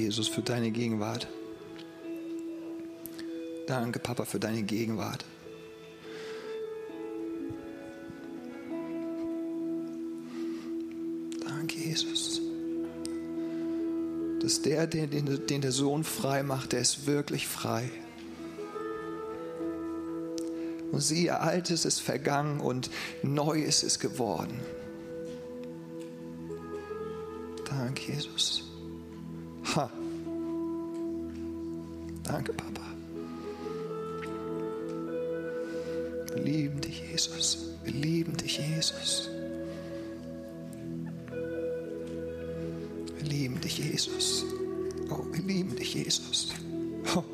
Jesus, 0.00 0.28
für 0.28 0.42
deine 0.42 0.70
Gegenwart. 0.70 1.28
Danke, 3.66 3.98
Papa, 3.98 4.24
für 4.24 4.40
deine 4.40 4.62
Gegenwart. 4.62 5.24
Danke, 11.44 11.78
Jesus. 11.78 12.40
Dass 14.40 14.62
der, 14.62 14.86
den, 14.86 15.10
den, 15.10 15.46
den 15.46 15.60
der 15.60 15.72
Sohn 15.72 16.02
frei 16.02 16.42
macht, 16.42 16.72
der 16.72 16.80
ist 16.80 17.06
wirklich 17.06 17.46
frei. 17.46 17.90
Und 20.90 21.00
siehe, 21.00 21.38
Altes 21.38 21.84
ist 21.84 22.00
vergangen 22.00 22.60
und 22.60 22.90
Neues 23.22 23.82
ist 23.82 24.00
geworden. 24.00 24.58
Danke, 27.68 28.12
Jesus. 28.12 28.69
Ha. 29.76 29.88
Danke, 32.24 32.52
Papa. 32.52 32.82
Wir 36.34 36.42
lieben 36.42 36.80
dich, 36.80 37.02
Jesus. 37.10 37.68
Wir 37.84 37.92
lieben 37.92 38.36
dich, 38.36 38.58
Jesus. 38.58 39.30
Wir 43.16 43.28
lieben 43.28 43.60
dich, 43.60 43.78
Jesus. 43.78 44.44
Oh, 45.08 45.24
wir 45.30 45.42
lieben 45.42 45.76
dich, 45.76 45.94
Jesus. 45.94 46.48
Oh. 47.14 47.29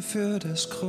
Für 0.00 0.38
das 0.38 0.70
Kreuz. 0.70 0.88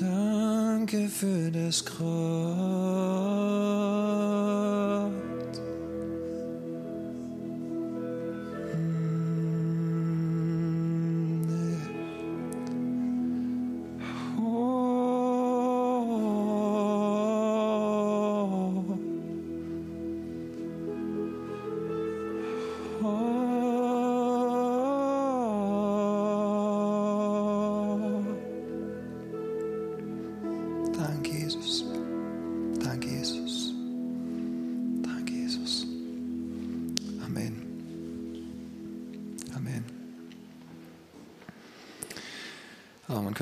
Danke 0.00 1.08
für 1.08 1.50
das 1.50 1.84
Kreuz. 1.84 2.97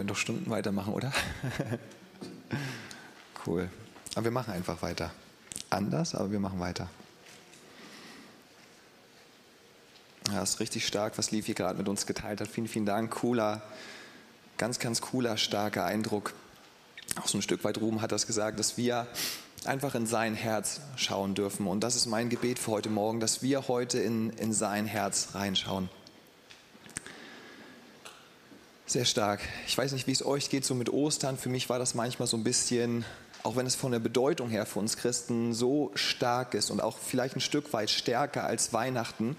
Könnte 0.07 0.15
doch 0.15 0.21
Stunden 0.21 0.51
weitermachen, 0.51 0.93
oder? 0.93 1.13
cool. 3.47 3.69
Aber 4.15 4.23
wir 4.23 4.31
machen 4.31 4.53
einfach 4.53 4.81
weiter. 4.81 5.11
Anders, 5.69 6.15
aber 6.15 6.31
wir 6.31 6.39
machen 6.39 6.61
weiter. 6.61 6.89
Ja, 10.31 10.45
ist 10.45 10.61
richtig 10.61 10.87
stark, 10.87 11.19
was 11.19 11.33
Liv 11.33 11.47
hier 11.47 11.57
gerade 11.57 11.77
mit 11.77 11.89
uns 11.89 12.07
geteilt 12.07 12.41
hat. 12.41 12.47
Vielen, 12.47 12.69
vielen 12.69 12.87
Dank. 12.87 13.11
Cooler, 13.11 13.63
ganz, 14.59 14.79
ganz 14.79 15.01
cooler, 15.01 15.37
starker 15.39 15.85
Eindruck. 15.85 16.35
Auch 17.21 17.27
so 17.27 17.39
ein 17.39 17.43
Stück 17.43 17.65
weit 17.65 17.79
Ruben 17.79 18.01
hat 18.01 18.13
das 18.13 18.29
gesagt, 18.29 18.61
dass 18.61 18.77
wir 18.77 19.09
einfach 19.65 19.97
in 19.97 20.07
sein 20.07 20.37
Herz 20.37 20.83
schauen 20.95 21.35
dürfen. 21.35 21.67
Und 21.67 21.81
das 21.81 21.97
ist 21.97 22.07
mein 22.07 22.29
Gebet 22.29 22.61
für 22.61 22.71
heute 22.71 22.91
Morgen, 22.91 23.19
dass 23.19 23.43
wir 23.43 23.67
heute 23.67 23.99
in, 23.99 24.31
in 24.31 24.53
sein 24.53 24.87
Herz 24.87 25.31
reinschauen. 25.33 25.89
Sehr 28.97 29.05
stark. 29.05 29.41
Ich 29.67 29.77
weiß 29.77 29.93
nicht, 29.93 30.07
wie 30.07 30.13
es 30.13 30.25
euch 30.25 30.49
geht, 30.49 30.65
so 30.65 30.75
mit 30.75 30.89
Ostern. 30.89 31.37
Für 31.37 31.51
mich 31.51 31.69
war 31.69 31.79
das 31.79 31.95
manchmal 31.95 32.27
so 32.27 32.39
ein 32.39 32.45
bisschen, 32.45 33.05
auch 33.43 33.55
wenn 33.55 33.67
es 33.67 33.75
von 33.75 33.93
der 33.93 33.99
Bedeutung 33.99 34.49
her 34.49 34.65
für 34.65 34.79
uns 34.79 34.97
Christen 34.97 35.53
so 35.53 35.91
stark 35.95 36.55
ist 36.55 36.71
und 36.71 36.81
auch 36.81 36.97
vielleicht 36.97 37.37
ein 37.37 37.43
Stück 37.43 37.75
weit 37.75 37.91
stärker 37.91 38.45
als 38.45 38.73
Weihnachten. 38.73 39.37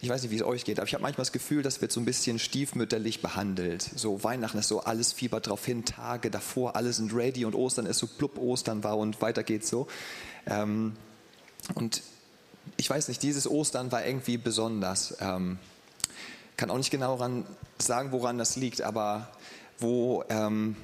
Ich 0.00 0.08
weiß 0.08 0.22
nicht, 0.22 0.30
wie 0.30 0.36
es 0.36 0.42
euch 0.42 0.64
geht, 0.64 0.78
aber 0.78 0.88
ich 0.88 0.94
habe 0.94 1.02
manchmal 1.02 1.26
das 1.26 1.32
Gefühl, 1.32 1.62
das 1.62 1.82
wird 1.82 1.92
so 1.92 2.00
ein 2.00 2.06
bisschen 2.06 2.38
stiefmütterlich 2.38 3.20
behandelt. 3.20 3.82
So 3.96 4.24
Weihnachten 4.24 4.56
ist 4.56 4.68
so 4.68 4.80
alles 4.80 5.12
fiebert 5.12 5.48
drauf 5.48 5.62
hin, 5.66 5.84
Tage 5.84 6.30
davor, 6.30 6.74
alle 6.74 6.90
sind 6.94 7.14
ready 7.14 7.44
und 7.44 7.54
Ostern 7.54 7.84
ist 7.84 7.98
so 7.98 8.06
plupp 8.06 8.38
Ostern 8.38 8.82
war 8.82 8.96
und 8.96 9.20
weiter 9.20 9.42
geht's 9.42 9.68
so. 9.68 9.88
Ähm, 10.46 10.96
und 11.74 12.00
ich 12.78 12.88
weiß 12.88 13.08
nicht, 13.08 13.22
dieses 13.22 13.46
Ostern 13.46 13.92
war 13.92 14.06
irgendwie 14.06 14.38
besonders. 14.38 15.16
Kann 16.56 16.70
auch 16.70 16.78
nicht 16.78 16.90
genau 16.90 17.16
ran 17.16 17.44
sagen, 17.78 18.12
woran 18.12 18.38
das 18.38 18.56
liegt, 18.56 18.82
aber 18.82 19.28
wo 19.78 20.24
ähm, 20.28 20.76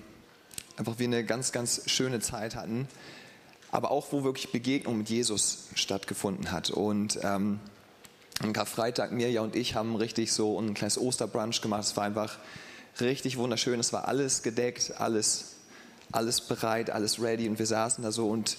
einfach 0.77 0.99
wir 0.99 1.07
eine 1.07 1.25
ganz, 1.25 1.53
ganz 1.53 1.83
schöne 1.87 2.21
Zeit 2.21 2.57
hatten, 2.57 2.89
aber 3.71 3.91
auch 3.91 4.09
wo 4.11 4.25
wirklich 4.25 4.51
Begegnung 4.51 4.99
mit 4.99 5.09
Jesus 5.09 5.69
stattgefunden 5.75 6.51
hat. 6.51 6.71
Und 6.71 7.21
ähm, 7.23 7.61
am 8.41 8.53
Karfreitag, 8.53 9.13
Mirja 9.13 9.43
und 9.43 9.55
ich 9.55 9.75
haben 9.75 9.95
richtig 9.95 10.33
so 10.33 10.59
ein 10.59 10.75
kleines 10.75 10.99
Osterbrunch 10.99 11.61
gemacht. 11.61 11.85
Es 11.85 11.97
war 11.97 12.05
einfach 12.05 12.39
richtig 13.01 13.37
wunderschön. 13.37 13.79
Es 13.79 13.93
war 13.93 14.09
alles 14.09 14.43
gedeckt, 14.43 14.95
alles, 14.99 15.57
alles 16.11 16.41
bereit, 16.41 16.91
alles 16.91 17.21
ready. 17.21 17.49
Und 17.49 17.59
wir 17.59 17.67
saßen 17.67 18.03
da 18.03 18.11
so 18.11 18.29
und 18.29 18.57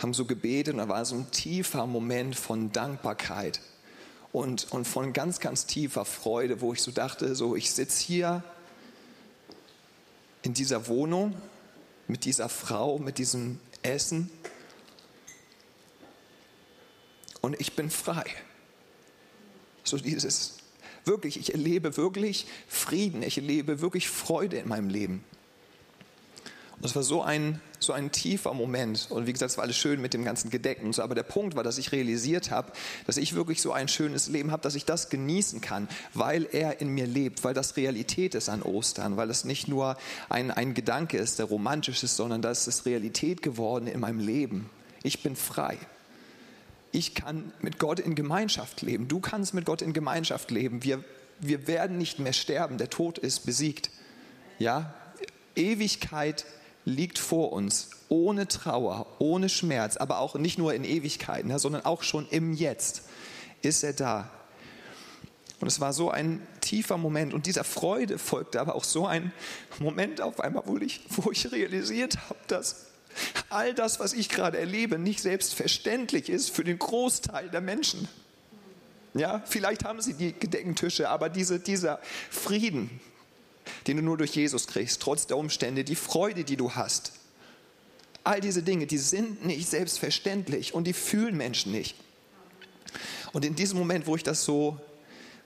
haben 0.00 0.14
so 0.14 0.24
gebetet. 0.24 0.74
Und 0.74 0.78
da 0.78 0.88
war 0.88 1.04
so 1.04 1.16
ein 1.16 1.30
tiefer 1.32 1.86
Moment 1.86 2.36
von 2.36 2.72
Dankbarkeit 2.72 3.60
und, 4.34 4.72
und 4.72 4.84
von 4.84 5.12
ganz, 5.12 5.38
ganz 5.38 5.64
tiefer 5.64 6.04
Freude, 6.04 6.60
wo 6.60 6.72
ich 6.72 6.82
so 6.82 6.90
dachte, 6.90 7.36
so 7.36 7.54
ich 7.54 7.70
sitze 7.70 8.04
hier 8.04 8.42
in 10.42 10.54
dieser 10.54 10.88
Wohnung 10.88 11.36
mit 12.08 12.24
dieser 12.24 12.48
Frau, 12.48 12.98
mit 12.98 13.18
diesem 13.18 13.60
Essen 13.82 14.28
und 17.42 17.60
ich 17.60 17.76
bin 17.76 17.90
frei. 17.90 18.24
So 19.84 19.98
dieses, 19.98 20.56
wirklich, 21.04 21.38
ich 21.38 21.52
erlebe 21.52 21.96
wirklich 21.96 22.46
Frieden, 22.66 23.22
ich 23.22 23.38
erlebe 23.38 23.80
wirklich 23.82 24.08
Freude 24.08 24.56
in 24.56 24.66
meinem 24.66 24.88
Leben. 24.88 25.22
Es 26.84 26.94
war 26.94 27.02
so 27.02 27.22
ein, 27.22 27.60
so 27.78 27.94
ein 27.94 28.12
tiefer 28.12 28.52
Moment. 28.52 29.06
Und 29.08 29.26
wie 29.26 29.32
gesagt, 29.32 29.52
es 29.52 29.56
war 29.56 29.64
alles 29.64 29.76
schön 29.76 30.02
mit 30.02 30.12
dem 30.12 30.22
ganzen 30.22 30.50
Gedeckten 30.50 30.86
und 30.86 30.94
so. 30.94 31.02
Aber 31.02 31.14
der 31.14 31.22
Punkt 31.22 31.56
war, 31.56 31.62
dass 31.62 31.78
ich 31.78 31.92
realisiert 31.92 32.50
habe, 32.50 32.72
dass 33.06 33.16
ich 33.16 33.34
wirklich 33.34 33.62
so 33.62 33.72
ein 33.72 33.88
schönes 33.88 34.28
Leben 34.28 34.50
habe, 34.50 34.62
dass 34.62 34.74
ich 34.74 34.84
das 34.84 35.08
genießen 35.08 35.62
kann, 35.62 35.88
weil 36.12 36.46
er 36.52 36.82
in 36.82 36.88
mir 36.88 37.06
lebt, 37.06 37.42
weil 37.42 37.54
das 37.54 37.78
Realität 37.78 38.34
ist 38.34 38.50
an 38.50 38.60
Ostern, 38.60 39.16
weil 39.16 39.30
es 39.30 39.46
nicht 39.46 39.66
nur 39.66 39.96
ein, 40.28 40.50
ein 40.50 40.74
Gedanke 40.74 41.16
ist, 41.16 41.38
der 41.38 41.46
romantisch 41.46 42.02
ist, 42.02 42.16
sondern 42.16 42.42
das 42.42 42.68
ist 42.68 42.84
Realität 42.84 43.40
geworden 43.40 43.86
in 43.86 44.00
meinem 44.00 44.18
Leben. 44.18 44.68
Ich 45.02 45.22
bin 45.22 45.36
frei. 45.36 45.78
Ich 46.92 47.14
kann 47.14 47.50
mit 47.60 47.78
Gott 47.78 47.98
in 47.98 48.14
Gemeinschaft 48.14 48.82
leben. 48.82 49.08
Du 49.08 49.20
kannst 49.20 49.54
mit 49.54 49.64
Gott 49.64 49.80
in 49.80 49.94
Gemeinschaft 49.94 50.50
leben. 50.50 50.84
Wir, 50.84 51.02
wir 51.40 51.66
werden 51.66 51.96
nicht 51.96 52.18
mehr 52.18 52.34
sterben. 52.34 52.76
Der 52.76 52.90
Tod 52.90 53.16
ist 53.16 53.46
besiegt. 53.46 53.90
Ja, 54.58 54.92
Ewigkeit 55.56 56.44
liegt 56.84 57.18
vor 57.18 57.52
uns, 57.52 57.90
ohne 58.08 58.46
Trauer, 58.46 59.06
ohne 59.18 59.48
Schmerz, 59.48 59.96
aber 59.96 60.18
auch 60.18 60.34
nicht 60.34 60.58
nur 60.58 60.74
in 60.74 60.84
Ewigkeiten, 60.84 61.56
sondern 61.58 61.84
auch 61.84 62.02
schon 62.02 62.28
im 62.28 62.54
Jetzt 62.54 63.04
ist 63.62 63.82
er 63.82 63.92
da. 63.92 64.30
Und 65.60 65.68
es 65.68 65.80
war 65.80 65.92
so 65.92 66.10
ein 66.10 66.46
tiefer 66.60 66.98
Moment 66.98 67.32
und 67.32 67.46
dieser 67.46 67.64
Freude 67.64 68.18
folgte 68.18 68.60
aber 68.60 68.74
auch 68.74 68.84
so 68.84 69.06
ein 69.06 69.32
Moment 69.78 70.20
auf 70.20 70.40
einmal, 70.40 70.64
wo 70.66 70.76
ich, 70.76 71.00
wo 71.08 71.30
ich 71.30 71.50
realisiert 71.50 72.18
habe, 72.28 72.38
dass 72.48 72.86
all 73.48 73.72
das, 73.72 74.00
was 74.00 74.12
ich 74.12 74.28
gerade 74.28 74.58
erlebe, 74.58 74.98
nicht 74.98 75.20
selbstverständlich 75.20 76.28
ist 76.28 76.50
für 76.50 76.64
den 76.64 76.78
Großteil 76.78 77.48
der 77.48 77.60
Menschen. 77.60 78.08
Ja, 79.14 79.42
vielleicht 79.46 79.84
haben 79.84 80.02
sie 80.02 80.14
die 80.14 80.32
gedeckten 80.32 80.74
aber 81.06 81.28
diese, 81.28 81.60
dieser 81.60 82.00
Frieden, 82.30 83.00
den 83.86 83.96
du 83.96 84.02
nur 84.02 84.16
durch 84.16 84.34
Jesus 84.34 84.66
kriegst, 84.66 85.00
trotz 85.00 85.26
der 85.26 85.36
Umstände, 85.36 85.84
die 85.84 85.94
Freude, 85.94 86.44
die 86.44 86.56
du 86.56 86.72
hast. 86.72 87.12
All 88.22 88.40
diese 88.40 88.62
Dinge, 88.62 88.86
die 88.86 88.98
sind 88.98 89.44
nicht 89.44 89.68
selbstverständlich 89.68 90.74
und 90.74 90.86
die 90.86 90.92
fühlen 90.92 91.36
Menschen 91.36 91.72
nicht. 91.72 91.96
Und 93.32 93.44
in 93.44 93.54
diesem 93.54 93.78
Moment, 93.78 94.06
wo 94.06 94.16
ich 94.16 94.22
das 94.22 94.44
so, 94.44 94.78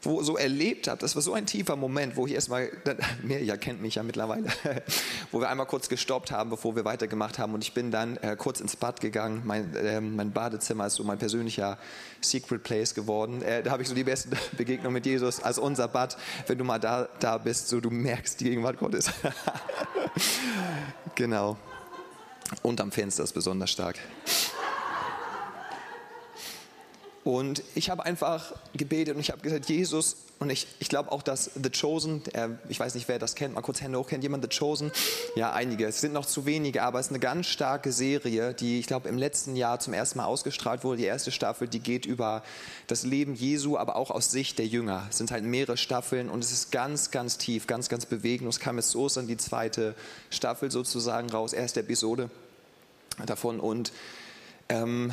wo 0.03 0.23
so 0.23 0.37
erlebt 0.37 0.87
habe, 0.87 1.01
das 1.01 1.17
war 1.17 1.23
so 1.23 1.35
ein 1.35 1.47
tiefer 1.47 1.75
Moment, 1.75 2.17
wo 2.17 2.27
ich 2.27 2.33
erstmal, 2.33 2.71
Mirja 3.23 3.57
kennt 3.57 3.83
mich 3.83 3.97
ja 3.97 4.03
mittlerweile, 4.03 4.47
wo 5.33 5.41
wir 5.41 5.49
einmal 5.49 5.67
kurz 5.67 5.89
gestoppt 5.89 6.31
haben, 6.31 6.51
bevor 6.51 6.77
wir 6.77 6.85
weitergemacht 6.85 7.39
haben 7.39 7.55
und 7.55 7.65
ich 7.65 7.75
bin 7.75 7.91
dann 7.91 8.17
äh, 8.19 8.37
kurz 8.37 8.61
ins 8.61 8.77
Bad 8.77 9.01
gegangen. 9.01 9.43
Mein, 9.45 9.75
äh, 9.75 10.01
mein, 10.01 10.33
Badezimmer 10.33 10.87
ist 10.87 10.95
so 10.95 11.05
mein 11.05 11.19
persönlicher 11.19 11.79
Secret 12.21 12.63
Place 12.63 12.95
geworden. 12.95 13.43
Äh, 13.43 13.63
da 13.63 13.73
habe 13.73 13.83
ich 13.83 13.89
so 13.89 13.95
die 13.95 14.05
besten 14.05 14.31
Begegnungen 14.57 14.93
mit 14.93 15.07
Jesus 15.07 15.41
als 15.41 15.59
unser 15.59 15.89
Bad. 15.89 16.17
Wenn 16.47 16.59
du 16.59 16.65
mal 16.65 16.79
da, 16.79 17.09
da 17.19 17.39
bist, 17.39 17.69
so 17.69 17.81
du 17.81 17.91
merkst, 17.91 18.41
die 18.41 18.45
Gegenwart 18.45 18.79
Gottes. 18.79 19.11
genau. 21.15 21.57
Und 22.63 22.81
am 22.81 22.93
Fenster 22.93 23.25
ist 23.25 23.33
besonders 23.33 23.71
stark. 23.71 23.99
Und 27.29 27.63
ich 27.75 27.91
habe 27.91 28.07
einfach 28.07 28.55
gebetet 28.75 29.15
und 29.15 29.21
ich 29.21 29.31
habe 29.31 29.43
gesagt, 29.43 29.69
Jesus, 29.69 30.17
und 30.39 30.49
ich, 30.49 30.67
ich 30.79 30.89
glaube 30.89 31.13
auch, 31.13 31.23
dass 31.23 31.51
The 31.63 31.69
Chosen, 31.69 32.23
äh, 32.33 32.49
ich 32.71 32.81
weiß 32.81 32.95
nicht, 32.95 33.07
wer 33.07 33.19
das 33.19 33.35
kennt, 33.35 33.53
mal 33.53 33.61
kurz 33.61 33.83
Hände 33.83 33.99
hoch, 33.99 34.09
kennt 34.09 34.23
jemand 34.23 34.51
The 34.51 34.59
Chosen? 34.59 34.91
Ja, 35.37 35.53
einige. 35.53 35.85
Es 35.85 36.01
sind 36.01 36.15
noch 36.15 36.25
zu 36.25 36.47
wenige, 36.47 36.83
aber 36.83 37.01
es 37.01 37.09
ist 37.09 37.13
eine 37.13 37.19
ganz 37.19 37.49
starke 37.49 37.93
Serie, 37.93 38.55
die 38.55 38.79
ich 38.79 38.87
glaube 38.87 39.11
im 39.11 39.19
letzten 39.19 39.57
Jahr 39.57 39.79
zum 39.79 39.93
ersten 39.93 40.17
Mal 40.17 40.25
ausgestrahlt 40.25 40.85
wurde. 40.85 40.97
Die 40.97 41.05
erste 41.05 41.31
Staffel, 41.31 41.69
die 41.69 41.81
geht 41.81 42.07
über 42.07 42.43
das 42.87 43.03
Leben 43.03 43.35
Jesu, 43.35 43.77
aber 43.77 43.97
auch 43.97 44.11
aus 44.11 44.31
Sicht 44.31 44.59
der 44.59 44.67
Jünger. 44.67 45.07
Es 45.11 45.19
sind 45.19 45.31
halt 45.31 45.45
mehrere 45.45 45.77
Staffeln 45.77 46.31
und 46.31 46.43
es 46.43 46.51
ist 46.51 46.73
ganz, 46.73 47.11
ganz 47.11 47.37
tief, 47.37 47.67
ganz, 47.67 47.91
ganz 47.91 48.07
bewegend. 48.07 48.49
Es 48.49 48.59
kam 48.59 48.79
jetzt 48.79 48.89
zu 48.89 49.01
Ostern 49.01 49.27
die 49.27 49.37
zweite 49.37 49.95
Staffel 50.31 50.71
sozusagen 50.71 51.29
raus, 51.29 51.53
erste 51.53 51.81
Episode 51.81 52.31
davon 53.27 53.61
und 53.61 53.93
ähm, 54.71 55.13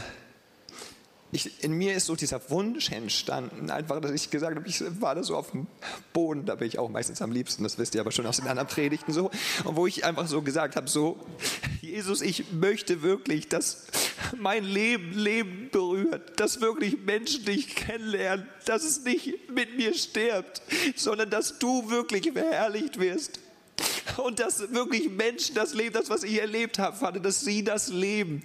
ich, 1.36 1.64
in 1.64 1.74
mir 1.74 1.94
ist 1.94 2.08
so 2.08 2.16
dieser 2.16 2.50
Wunsch 2.50 2.92
entstanden, 2.92 3.70
einfach, 3.70 4.02
dass 4.02 4.12
ich 4.12 4.32
gesagt 4.32 4.56
habe, 4.56 4.68
ich 4.68 4.84
war 5.02 5.16
da 5.16 5.24
so 5.24 5.36
auf 5.36 5.52
dem 5.52 5.68
Boden, 6.14 6.46
da 6.46 6.56
bin 6.56 6.68
ich 6.68 6.80
auch 6.80 6.90
meistens 6.90 7.22
am 7.22 7.32
liebsten, 7.32 7.64
das 7.64 7.78
wisst 7.78 7.96
ihr 7.96 8.02
aber 8.02 8.12
schon 8.12 8.26
aus 8.26 8.38
den 8.38 8.48
anderen 8.48 8.68
Predigten 8.68 9.14
so, 9.14 9.30
und 9.64 9.76
wo 9.76 9.86
ich 9.86 10.06
einfach 10.06 10.28
so 10.28 10.42
gesagt 10.42 10.76
habe, 10.76 10.90
so, 10.90 11.20
Jesus, 11.82 12.22
ich 12.22 12.52
möchte 12.52 13.02
wirklich, 13.04 13.48
dass 13.50 13.86
mein 14.38 14.64
Leben 14.64 15.14
Leben 15.14 15.70
berührt, 15.72 16.40
dass 16.40 16.62
wirklich 16.62 16.98
Menschen 17.06 17.46
dich 17.46 17.76
kennenlernen, 17.76 18.48
dass 18.66 18.84
es 18.84 19.04
nicht 19.04 19.52
mit 19.52 19.78
mir 19.78 19.94
stirbt, 19.94 20.62
sondern 20.96 21.30
dass 21.30 21.60
du 21.60 21.90
wirklich 21.90 22.32
verherrlicht 22.32 23.00
wirst. 23.00 23.40
Und 24.18 24.40
dass 24.40 24.72
wirklich 24.72 25.10
Menschen 25.10 25.56
das 25.56 25.74
Leben, 25.74 25.94
das, 25.94 26.10
was 26.10 26.24
ich 26.24 26.40
erlebt 26.40 26.80
habe, 26.80 26.96
Vater, 26.96 27.20
dass 27.20 27.42
sie 27.42 27.64
das 27.64 27.90
leben 27.90 28.42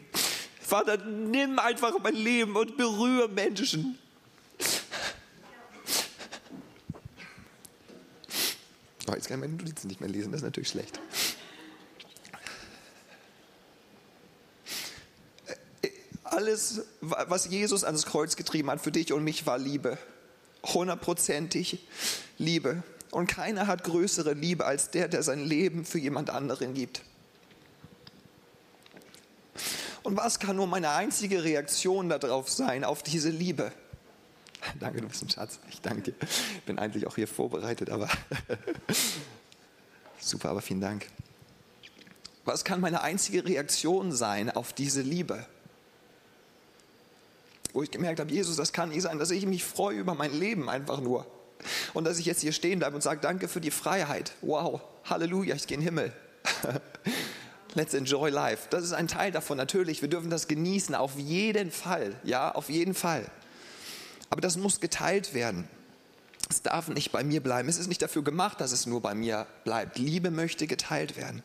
Vater, 0.71 0.99
nimm 0.99 1.59
einfach 1.59 1.99
mein 2.01 2.15
Leben 2.15 2.55
und 2.55 2.77
berühre 2.77 3.29
Menschen. 3.29 3.99
Oh, 9.09 9.15
jetzt 9.15 9.27
kann 9.27 9.39
ich 9.43 9.49
meine 9.49 9.55
Notizen 9.55 9.89
nicht 9.89 10.01
mehr 10.01 10.09
lesen, 10.09 10.31
das 10.31 10.43
ist 10.43 10.45
natürlich 10.45 10.69
schlecht. 10.69 11.01
Alles, 16.23 16.83
was 17.01 17.47
Jesus 17.47 17.83
ans 17.83 18.07
Kreuz 18.07 18.37
getrieben 18.37 18.71
hat 18.71 18.81
für 18.81 18.93
dich 18.93 19.13
und 19.13 19.25
mich, 19.25 19.47
war 19.47 19.59
Liebe. 19.59 19.99
Hundertprozentig 20.63 21.85
Liebe. 22.39 22.85
Und 23.11 23.27
keiner 23.27 23.67
hat 23.67 23.83
größere 23.83 24.35
Liebe 24.35 24.67
als 24.67 24.93
der, 24.93 25.09
der 25.09 25.25
sein 25.25 25.45
Leben 25.45 25.85
für 25.85 25.99
jemand 25.99 26.31
anderen 26.31 26.75
gibt. 26.75 27.03
Und 30.11 30.17
was 30.17 30.41
kann 30.41 30.57
nur 30.57 30.67
meine 30.67 30.91
einzige 30.91 31.45
Reaktion 31.45 32.09
darauf 32.09 32.51
sein, 32.51 32.83
auf 32.83 33.05
diese 33.05 33.31
Liebe? 33.31 33.71
Danke, 34.81 35.03
du 35.03 35.07
bist 35.07 35.23
ein 35.23 35.31
Schatz. 35.31 35.61
Ich 35.71 35.81
danke 35.83 36.03
dir. 36.03 36.15
Bin 36.67 36.81
eigentlich 36.81 37.07
auch 37.07 37.15
hier 37.15 37.29
vorbereitet, 37.29 37.91
aber 37.91 38.09
super, 40.19 40.49
aber 40.49 40.62
vielen 40.62 40.81
Dank. 40.81 41.07
Was 42.45 42.65
kann 42.65 42.81
meine 42.81 43.03
einzige 43.03 43.45
Reaktion 43.45 44.11
sein 44.11 44.51
auf 44.51 44.73
diese 44.73 45.01
Liebe? 45.01 45.47
Wo 47.73 47.85
ich 47.85 47.93
gemerkt 47.93 48.19
habe, 48.19 48.33
Jesus, 48.33 48.57
das 48.57 48.73
kann 48.73 48.89
nicht 48.89 49.03
sein, 49.03 49.21
dass 49.21 49.31
ich 49.31 49.47
mich 49.47 49.62
freue 49.62 49.97
über 49.97 50.17
mein 50.17 50.37
Leben 50.37 50.69
einfach 50.69 51.01
nur. 51.01 51.25
Und 51.95 52.03
dass 52.03 52.19
ich 52.19 52.27
jetzt 52.27 52.41
hier 52.41 52.53
stehen 52.53 52.81
bleibe 52.81 52.97
und 52.97 53.03
sage, 53.03 53.21
danke 53.21 53.47
für 53.47 53.61
die 53.61 53.71
Freiheit. 53.71 54.33
Wow, 54.41 54.81
Halleluja, 55.05 55.55
ich 55.55 55.69
gehe 55.69 55.77
in 55.77 55.83
den 55.83 55.87
Himmel. 55.87 56.12
Let's 57.75 57.95
enjoy 57.95 58.31
life. 58.31 58.67
Das 58.71 58.85
ist 58.85 58.93
ein 58.93 59.09
Teil 59.09 59.31
davon. 59.31 59.57
Natürlich, 59.57 60.03
wir 60.03 60.09
dürfen 60.09 60.31
das 60.31 60.49
genießen, 60.49 60.95
auf 60.95 61.17
jeden 61.17 61.71
Fall. 61.71 62.17
Ja, 62.25 62.53
auf 62.53 62.69
jeden 62.69 62.95
Fall. 62.95 63.25
Aber 64.29 64.41
das 64.41 64.57
muss 64.57 64.81
geteilt 64.81 65.35
werden. 65.35 65.69
Es 66.49 66.63
darf 66.63 66.89
nicht 66.89 67.13
bei 67.13 67.23
mir 67.23 67.41
bleiben. 67.41 67.69
Es 67.69 67.79
ist 67.79 67.87
nicht 67.87 68.03
dafür 68.03 68.25
gemacht, 68.25 68.61
dass 68.61 68.73
es 68.73 68.87
nur 68.87 69.01
bei 69.01 69.15
mir 69.15 69.47
bleibt. 69.65 69.99
Liebe 69.99 70.31
möchte 70.31 70.67
geteilt 70.67 71.17
werden. 71.17 71.43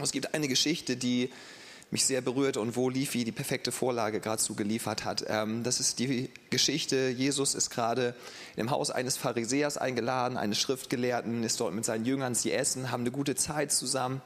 Es 0.00 0.12
gibt 0.12 0.34
eine 0.34 0.48
Geschichte, 0.48 0.96
die 0.96 1.30
mich 1.94 2.04
sehr 2.04 2.20
berührt 2.20 2.56
und 2.56 2.76
wo 2.76 2.90
Lifi 2.90 3.24
die 3.24 3.32
perfekte 3.32 3.72
Vorlage 3.72 4.20
gerade 4.20 4.42
zu 4.42 4.54
geliefert 4.54 5.04
hat. 5.04 5.24
Ähm, 5.28 5.62
das 5.62 5.78
ist 5.78 6.00
die 6.00 6.28
Geschichte, 6.50 7.08
Jesus 7.08 7.54
ist 7.54 7.70
gerade 7.70 8.14
im 8.56 8.70
Haus 8.70 8.90
eines 8.90 9.16
Pharisäers 9.16 9.78
eingeladen, 9.78 10.36
eines 10.36 10.58
Schriftgelehrten, 10.58 11.44
ist 11.44 11.60
dort 11.60 11.72
mit 11.72 11.84
seinen 11.84 12.04
Jüngern, 12.04 12.34
sie 12.34 12.52
essen, 12.52 12.90
haben 12.90 13.02
eine 13.02 13.12
gute 13.12 13.36
Zeit 13.36 13.70
zusammen 13.70 14.20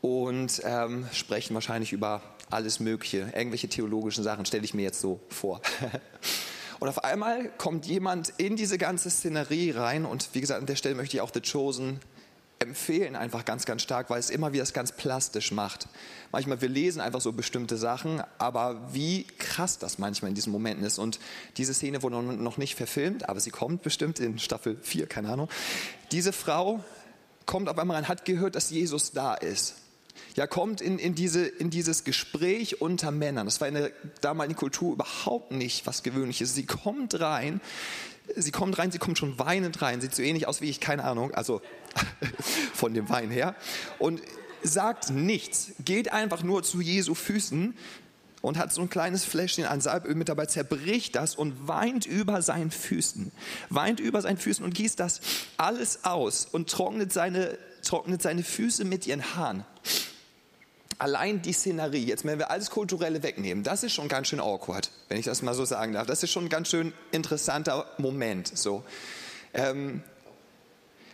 und 0.00 0.62
ähm, 0.64 1.06
sprechen 1.12 1.52
wahrscheinlich 1.52 1.92
über 1.92 2.22
alles 2.48 2.80
Mögliche. 2.80 3.30
Irgendwelche 3.36 3.68
theologischen 3.68 4.24
Sachen 4.24 4.46
stelle 4.46 4.64
ich 4.64 4.72
mir 4.72 4.82
jetzt 4.82 5.00
so 5.00 5.20
vor. 5.28 5.60
Und 6.80 6.88
auf 6.88 7.04
einmal 7.04 7.50
kommt 7.58 7.84
jemand 7.84 8.32
in 8.38 8.56
diese 8.56 8.78
ganze 8.78 9.10
Szenerie 9.10 9.72
rein 9.72 10.06
und 10.06 10.30
wie 10.32 10.40
gesagt, 10.40 10.60
an 10.60 10.66
der 10.66 10.76
Stelle 10.76 10.94
möchte 10.94 11.14
ich 11.14 11.20
auch 11.20 11.30
The 11.30 11.42
Chosen 11.42 12.00
empfehlen 12.60 13.16
einfach 13.16 13.46
ganz, 13.46 13.64
ganz 13.64 13.80
stark, 13.82 14.10
weil 14.10 14.20
es 14.20 14.28
immer 14.28 14.52
wieder 14.52 14.62
das 14.62 14.74
ganz 14.74 14.92
plastisch 14.92 15.50
macht. 15.50 15.88
Manchmal, 16.30 16.60
wir 16.60 16.68
lesen 16.68 17.00
einfach 17.00 17.22
so 17.22 17.32
bestimmte 17.32 17.78
Sachen, 17.78 18.22
aber 18.36 18.92
wie 18.92 19.24
krass 19.38 19.78
das 19.78 19.98
manchmal 19.98 20.28
in 20.28 20.34
diesen 20.34 20.52
Momenten 20.52 20.84
ist. 20.84 20.98
Und 20.98 21.18
diese 21.56 21.72
Szene 21.72 22.02
wurde 22.02 22.22
noch 22.22 22.58
nicht 22.58 22.74
verfilmt, 22.74 23.28
aber 23.30 23.40
sie 23.40 23.50
kommt 23.50 23.82
bestimmt 23.82 24.20
in 24.20 24.38
Staffel 24.38 24.76
4, 24.82 25.06
keine 25.06 25.30
Ahnung. 25.30 25.48
Diese 26.12 26.34
Frau 26.34 26.84
kommt 27.46 27.68
auf 27.70 27.78
einmal 27.78 27.96
rein, 27.96 28.08
hat 28.08 28.26
gehört, 28.26 28.54
dass 28.54 28.68
Jesus 28.68 29.12
da 29.12 29.34
ist 29.34 29.76
ja, 30.36 30.46
kommt 30.46 30.80
in, 30.80 30.98
in, 30.98 31.14
diese, 31.14 31.46
in 31.46 31.70
dieses 31.70 32.04
Gespräch 32.04 32.80
unter 32.80 33.10
Männern. 33.10 33.46
Das 33.46 33.60
war 33.60 33.68
in 33.68 33.74
der 33.74 33.90
damaligen 34.20 34.56
Kultur 34.56 34.92
überhaupt 34.92 35.52
nicht 35.52 35.86
was 35.86 36.02
Gewöhnliches. 36.02 36.54
Sie 36.54 36.66
kommt 36.66 37.20
rein, 37.20 37.60
sie 38.36 38.50
kommt 38.50 38.78
rein, 38.78 38.90
sie 38.90 38.98
kommt 38.98 39.18
schon 39.18 39.38
weinend 39.38 39.82
rein, 39.82 40.00
sieht 40.00 40.14
so 40.14 40.22
ähnlich 40.22 40.46
aus 40.46 40.60
wie 40.60 40.68
ich, 40.68 40.80
keine 40.80 41.04
Ahnung, 41.04 41.32
also 41.32 41.60
von 42.74 42.94
dem 42.94 43.08
Wein 43.08 43.30
her, 43.30 43.54
und 43.98 44.22
sagt 44.62 45.10
nichts, 45.10 45.72
geht 45.84 46.12
einfach 46.12 46.42
nur 46.42 46.62
zu 46.62 46.80
Jesu 46.80 47.14
Füßen 47.14 47.74
und 48.42 48.58
hat 48.58 48.72
so 48.72 48.82
ein 48.82 48.90
kleines 48.90 49.24
Fläschchen 49.24 49.64
an 49.64 49.80
Salböl 49.80 50.14
mit 50.14 50.28
dabei, 50.28 50.46
zerbricht 50.46 51.14
das 51.14 51.34
und 51.34 51.68
weint 51.68 52.06
über 52.06 52.42
seinen 52.42 52.70
Füßen, 52.70 53.32
weint 53.68 54.00
über 54.00 54.22
seinen 54.22 54.38
Füßen 54.38 54.64
und 54.64 54.74
gießt 54.74 54.98
das 54.98 55.20
alles 55.56 56.04
aus 56.04 56.46
und 56.50 56.70
trocknet 56.70 57.12
seine, 57.12 57.58
trocknet 57.84 58.22
seine 58.22 58.42
Füße 58.42 58.84
mit 58.84 59.06
ihren 59.06 59.34
Haaren 59.34 59.64
allein 61.00 61.42
die 61.42 61.52
Szenerie, 61.52 62.04
jetzt 62.04 62.24
wenn 62.24 62.38
wir 62.38 62.50
alles 62.50 62.70
Kulturelle 62.70 63.22
wegnehmen, 63.22 63.64
das 63.64 63.82
ist 63.82 63.92
schon 63.92 64.08
ganz 64.08 64.28
schön 64.28 64.40
awkward, 64.40 64.90
wenn 65.08 65.18
ich 65.18 65.24
das 65.24 65.42
mal 65.42 65.54
so 65.54 65.64
sagen 65.64 65.92
darf. 65.94 66.06
Das 66.06 66.22
ist 66.22 66.30
schon 66.30 66.44
ein 66.44 66.48
ganz 66.48 66.68
schön 66.68 66.92
interessanter 67.10 67.86
Moment. 67.98 68.56
So. 68.56 68.84
Ähm, 69.54 70.02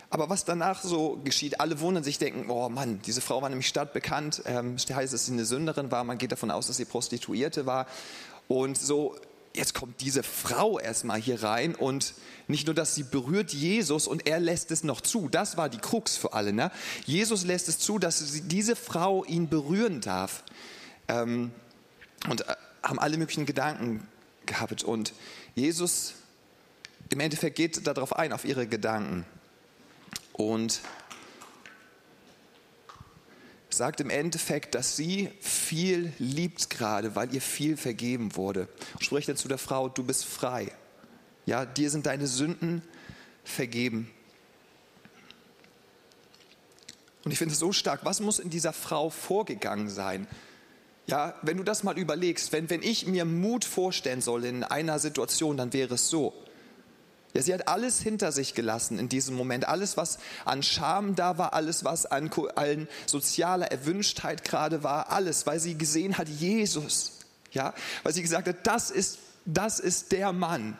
aber 0.09 0.29
was 0.29 0.45
danach 0.45 0.83
so 0.83 1.19
geschieht, 1.23 1.59
alle 1.59 1.79
wundern 1.79 2.03
sich, 2.03 2.17
denken, 2.17 2.49
oh 2.49 2.69
Mann, 2.69 3.01
diese 3.05 3.21
Frau 3.21 3.41
war 3.41 3.49
nämlich 3.49 3.67
stadtbekannt, 3.67 4.43
ähm, 4.45 4.77
heißt, 4.77 5.13
dass 5.13 5.25
sie 5.25 5.33
eine 5.33 5.45
Sünderin 5.45 5.91
war, 5.91 6.03
man 6.03 6.17
geht 6.17 6.31
davon 6.31 6.51
aus, 6.51 6.67
dass 6.67 6.77
sie 6.77 6.85
Prostituierte 6.85 7.65
war. 7.65 7.87
Und 8.47 8.77
so 8.77 9.15
jetzt 9.57 9.73
kommt 9.73 10.01
diese 10.01 10.23
Frau 10.23 10.79
erstmal 10.79 11.19
hier 11.19 11.43
rein 11.43 11.75
und 11.75 12.13
nicht 12.47 12.67
nur, 12.67 12.75
dass 12.75 12.95
sie 12.95 13.03
berührt 13.03 13.51
Jesus 13.53 14.07
und 14.07 14.27
er 14.27 14.39
lässt 14.39 14.71
es 14.71 14.83
noch 14.83 15.01
zu. 15.01 15.27
Das 15.27 15.57
war 15.57 15.67
die 15.67 15.79
Krux 15.79 16.15
für 16.15 16.33
alle. 16.33 16.53
Ne? 16.53 16.71
Jesus 17.05 17.43
lässt 17.43 17.67
es 17.67 17.79
zu, 17.79 17.99
dass 17.99 18.23
diese 18.43 18.75
Frau 18.75 19.25
ihn 19.25 19.49
berühren 19.49 19.99
darf. 19.99 20.43
Ähm, 21.09 21.51
und 22.29 22.47
äh, 22.47 22.55
haben 22.83 22.99
alle 22.99 23.17
möglichen 23.17 23.45
Gedanken 23.45 24.07
gehabt. 24.45 24.83
Und 24.83 25.13
Jesus 25.55 26.13
im 27.09 27.19
Endeffekt 27.19 27.55
geht 27.55 27.85
darauf 27.85 28.15
ein, 28.15 28.31
auf 28.31 28.45
ihre 28.45 28.67
Gedanken. 28.67 29.25
Und 30.33 30.81
sagt 33.77 34.01
im 34.01 34.09
Endeffekt, 34.09 34.75
dass 34.75 34.95
sie 34.95 35.29
viel 35.39 36.11
liebt 36.19 36.69
gerade, 36.69 37.15
weil 37.15 37.33
ihr 37.33 37.41
viel 37.41 37.77
vergeben 37.77 38.35
wurde. 38.35 38.67
Und 38.93 39.03
spricht 39.03 39.29
dann 39.29 39.37
zu 39.37 39.47
der 39.47 39.57
Frau, 39.57 39.87
du 39.87 40.03
bist 40.03 40.25
frei. 40.25 40.71
Ja, 41.45 41.65
dir 41.65 41.89
sind 41.89 42.05
deine 42.05 42.27
Sünden 42.27 42.81
vergeben. 43.43 44.11
Und 47.23 47.31
ich 47.31 47.37
finde 47.37 47.53
es 47.53 47.59
so 47.59 47.71
stark, 47.71 48.01
was 48.03 48.19
muss 48.19 48.39
in 48.39 48.49
dieser 48.49 48.73
Frau 48.73 49.09
vorgegangen 49.09 49.89
sein? 49.89 50.27
Ja, 51.07 51.35
wenn 51.41 51.57
du 51.57 51.63
das 51.63 51.83
mal 51.83 51.97
überlegst, 51.97 52.51
wenn, 52.51 52.69
wenn 52.69 52.83
ich 52.83 53.07
mir 53.07 53.23
Mut 53.23 53.63
vorstellen 53.63 54.21
soll 54.21 54.43
in 54.43 54.63
einer 54.63 54.99
Situation, 54.99 55.55
dann 55.55 55.71
wäre 55.71 55.95
es 55.95 56.09
so. 56.09 56.33
Ja, 57.33 57.41
sie 57.41 57.53
hat 57.53 57.67
alles 57.67 58.01
hinter 58.01 58.31
sich 58.31 58.53
gelassen 58.53 58.99
in 58.99 59.09
diesem 59.09 59.35
Moment. 59.35 59.67
Alles, 59.67 59.97
was 59.97 60.17
an 60.45 60.63
Scham 60.63 61.15
da 61.15 61.37
war, 61.37 61.53
alles, 61.53 61.83
was 61.83 62.05
an, 62.05 62.31
an 62.55 62.87
sozialer 63.05 63.71
Erwünschtheit 63.71 64.43
gerade 64.43 64.83
war, 64.83 65.11
alles, 65.11 65.45
weil 65.45 65.59
sie 65.59 65.77
gesehen 65.77 66.17
hat, 66.17 66.29
Jesus. 66.29 67.19
Ja, 67.51 67.73
weil 68.03 68.13
sie 68.13 68.21
gesagt 68.21 68.47
hat, 68.47 68.65
das 68.65 68.91
ist, 68.91 69.19
das 69.45 69.79
ist 69.79 70.11
der 70.11 70.33
Mann. 70.33 70.79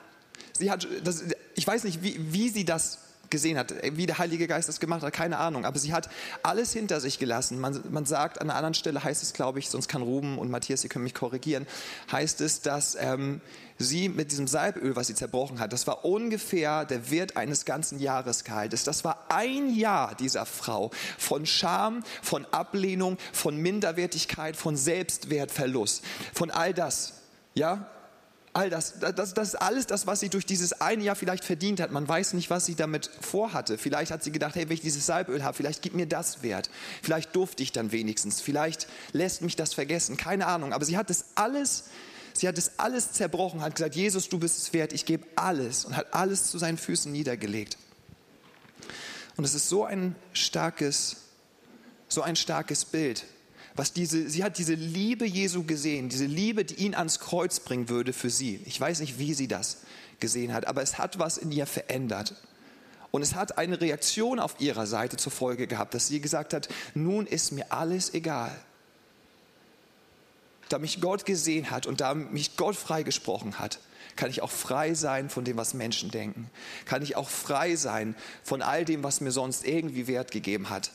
Sie 0.53 0.71
hat, 0.71 0.87
das, 1.03 1.23
ich 1.55 1.67
weiß 1.67 1.83
nicht, 1.83 2.01
wie, 2.03 2.33
wie 2.33 2.49
sie 2.49 2.65
das 2.65 2.99
gesehen 3.29 3.57
hat, 3.57 3.73
wie 3.93 4.05
der 4.05 4.17
Heilige 4.17 4.47
Geist 4.47 4.69
das 4.69 4.79
gemacht 4.79 5.03
hat, 5.03 5.13
keine 5.13 5.37
Ahnung. 5.37 5.65
Aber 5.65 5.77
sie 5.79 5.93
hat 5.93 6.09
alles 6.43 6.73
hinter 6.73 6.99
sich 6.99 7.19
gelassen. 7.19 7.59
Man, 7.59 7.81
man 7.89 8.05
sagt, 8.05 8.39
an 8.41 8.49
einer 8.49 8.57
anderen 8.57 8.73
Stelle 8.73 9.03
heißt 9.03 9.23
es, 9.23 9.33
glaube 9.33 9.59
ich, 9.59 9.69
sonst 9.69 9.87
kann 9.87 10.01
Ruben 10.01 10.37
und 10.37 10.49
Matthias, 10.49 10.81
Sie 10.81 10.89
können 10.89 11.03
mich 11.03 11.13
korrigieren, 11.13 11.67
heißt 12.11 12.41
es, 12.41 12.61
dass 12.61 12.95
ähm, 12.99 13.41
sie 13.77 14.09
mit 14.09 14.31
diesem 14.31 14.47
Salböl, 14.47 14.95
was 14.95 15.07
sie 15.07 15.15
zerbrochen 15.15 15.59
hat, 15.59 15.73
das 15.73 15.87
war 15.87 16.05
ungefähr 16.05 16.85
der 16.85 17.09
Wert 17.11 17.37
eines 17.37 17.65
ganzen 17.65 17.99
Jahresgehaltes. 17.99 18.83
Das 18.83 19.03
war 19.03 19.25
ein 19.29 19.73
Jahr 19.75 20.15
dieser 20.15 20.45
Frau 20.45 20.91
von 21.17 21.45
Scham, 21.45 22.03
von 22.21 22.45
Ablehnung, 22.51 23.17
von 23.33 23.57
Minderwertigkeit, 23.57 24.55
von 24.55 24.75
Selbstwertverlust, 24.75 26.03
von 26.33 26.51
all 26.51 26.73
das. 26.73 27.13
Ja, 27.53 27.89
all 28.57 28.69
das, 28.69 28.99
das, 28.99 29.33
das 29.33 29.49
ist 29.49 29.55
alles 29.55 29.85
das, 29.85 30.07
was 30.07 30.19
sie 30.19 30.29
durch 30.29 30.45
dieses 30.45 30.81
eine 30.81 31.03
Jahr 31.03 31.15
vielleicht 31.15 31.45
verdient 31.45 31.79
hat. 31.79 31.91
Man 31.91 32.07
weiß 32.07 32.33
nicht, 32.33 32.49
was 32.49 32.65
sie 32.65 32.75
damit 32.75 33.09
vorhatte. 33.21 33.77
Vielleicht 33.77 34.11
hat 34.11 34.23
sie 34.23 34.31
gedacht, 34.31 34.55
hey, 34.55 34.67
wenn 34.67 34.73
ich 34.73 34.81
dieses 34.81 35.05
Salböl 35.05 35.43
habe, 35.43 35.55
vielleicht 35.55 35.83
gibt 35.83 35.95
mir 35.95 36.07
das 36.07 36.41
Wert. 36.41 36.69
Vielleicht 37.03 37.35
durfte 37.35 37.61
ich 37.61 37.71
dann 37.71 37.91
wenigstens. 37.91 38.41
Vielleicht 38.41 38.87
lässt 39.11 39.43
mich 39.43 39.55
das 39.55 39.73
vergessen. 39.75 40.17
Keine 40.17 40.47
Ahnung. 40.47 40.73
Aber 40.73 40.85
sie 40.85 40.97
hat 40.97 41.09
das 41.09 41.25
alles, 41.35 41.85
sie 42.39 42.47
hat 42.47 42.57
das 42.57 42.79
alles 42.79 43.11
zerbrochen, 43.11 43.61
hat 43.61 43.75
gesagt, 43.75 43.95
Jesus, 43.95 44.29
du 44.29 44.39
bist 44.39 44.57
es 44.57 44.73
wert. 44.73 44.93
Ich 44.93 45.05
gebe 45.05 45.25
alles 45.35 45.85
und 45.85 45.95
hat 45.95 46.13
alles 46.13 46.49
zu 46.49 46.57
seinen 46.57 46.77
Füßen 46.77 47.11
niedergelegt. 47.11 47.77
Und 49.35 49.43
es 49.43 49.53
ist 49.53 49.69
so 49.69 49.83
ein 49.85 50.15
starkes, 50.33 51.17
so 52.07 52.21
ein 52.21 52.35
starkes 52.35 52.85
Bild 52.85 53.25
was 53.77 53.93
diese, 53.93 54.27
sie 54.27 54.43
hat 54.43 54.57
diese 54.57 54.73
Liebe 54.73 55.25
Jesu 55.25 55.63
gesehen, 55.63 56.09
diese 56.09 56.25
Liebe, 56.25 56.65
die 56.65 56.83
ihn 56.83 56.95
ans 56.95 57.19
Kreuz 57.19 57.59
bringen 57.59 57.89
würde 57.89 58.11
für 58.11 58.31
sie. 58.31 58.59
Ich 58.65 58.81
weiß 58.81 58.99
nicht, 58.99 59.19
wie 59.19 59.35
sie 59.35 59.47
das 59.47 59.77
gesehen 60.19 60.51
hat, 60.51 60.65
aber 60.65 60.81
es 60.81 60.97
hat 60.97 61.19
was 61.19 61.37
in 61.37 61.51
ihr 61.51 61.67
verändert. 61.67 62.35
Und 63.11 63.21
es 63.21 63.35
hat 63.35 63.59
eine 63.59 63.79
Reaktion 63.79 64.39
auf 64.39 64.59
ihrer 64.59 64.87
Seite 64.87 65.15
zur 65.17 65.31
Folge 65.31 65.67
gehabt, 65.67 65.93
dass 65.93 66.07
sie 66.07 66.19
gesagt 66.19 66.55
hat, 66.55 66.67
nun 66.95 67.27
ist 67.27 67.51
mir 67.51 67.71
alles 67.71 68.13
egal. 68.15 68.51
Da 70.69 70.79
mich 70.79 71.01
Gott 71.01 71.25
gesehen 71.25 71.71
hat 71.71 71.85
und 71.85 72.01
da 72.01 72.13
mich 72.13 72.57
Gott 72.57 72.75
freigesprochen 72.75 73.59
hat, 73.59 73.79
kann 74.15 74.29
ich 74.29 74.41
auch 74.41 74.51
frei 74.51 74.93
sein 74.93 75.29
von 75.29 75.45
dem, 75.45 75.57
was 75.57 75.73
Menschen 75.73 76.11
denken. 76.11 76.49
Kann 76.85 77.01
ich 77.01 77.15
auch 77.15 77.29
frei 77.29 77.75
sein 77.75 78.15
von 78.43 78.61
all 78.61 78.83
dem, 78.83 79.03
was 79.03 79.21
mir 79.21 79.31
sonst 79.31 79.65
irgendwie 79.65 80.07
Wert 80.07 80.31
gegeben 80.31 80.69
hat. 80.69 80.91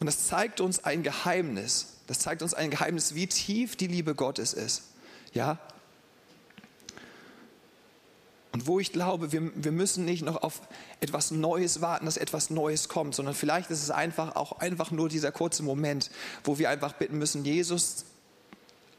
Und 0.00 0.06
das 0.06 0.26
zeigt 0.26 0.60
uns 0.60 0.84
ein 0.84 1.02
Geheimnis. 1.02 1.94
Das 2.06 2.18
zeigt 2.18 2.42
uns 2.42 2.52
ein 2.52 2.70
Geheimnis, 2.70 3.14
wie 3.14 3.26
tief 3.26 3.76
die 3.76 3.86
Liebe 3.86 4.14
Gottes 4.14 4.52
ist. 4.52 4.82
Ja? 5.32 5.58
Und 8.54 8.68
wo 8.68 8.78
ich 8.78 8.92
glaube, 8.92 9.32
wir, 9.32 9.50
wir 9.56 9.72
müssen 9.72 10.04
nicht 10.04 10.24
noch 10.24 10.40
auf 10.44 10.60
etwas 11.00 11.32
Neues 11.32 11.80
warten, 11.80 12.06
dass 12.06 12.16
etwas 12.16 12.50
Neues 12.50 12.88
kommt, 12.88 13.16
sondern 13.16 13.34
vielleicht 13.34 13.68
ist 13.72 13.82
es 13.82 13.90
einfach 13.90 14.36
auch 14.36 14.60
einfach 14.60 14.92
nur 14.92 15.08
dieser 15.08 15.32
kurze 15.32 15.64
Moment, 15.64 16.08
wo 16.44 16.56
wir 16.56 16.70
einfach 16.70 16.92
bitten 16.92 17.18
müssen, 17.18 17.44
Jesus, 17.44 18.04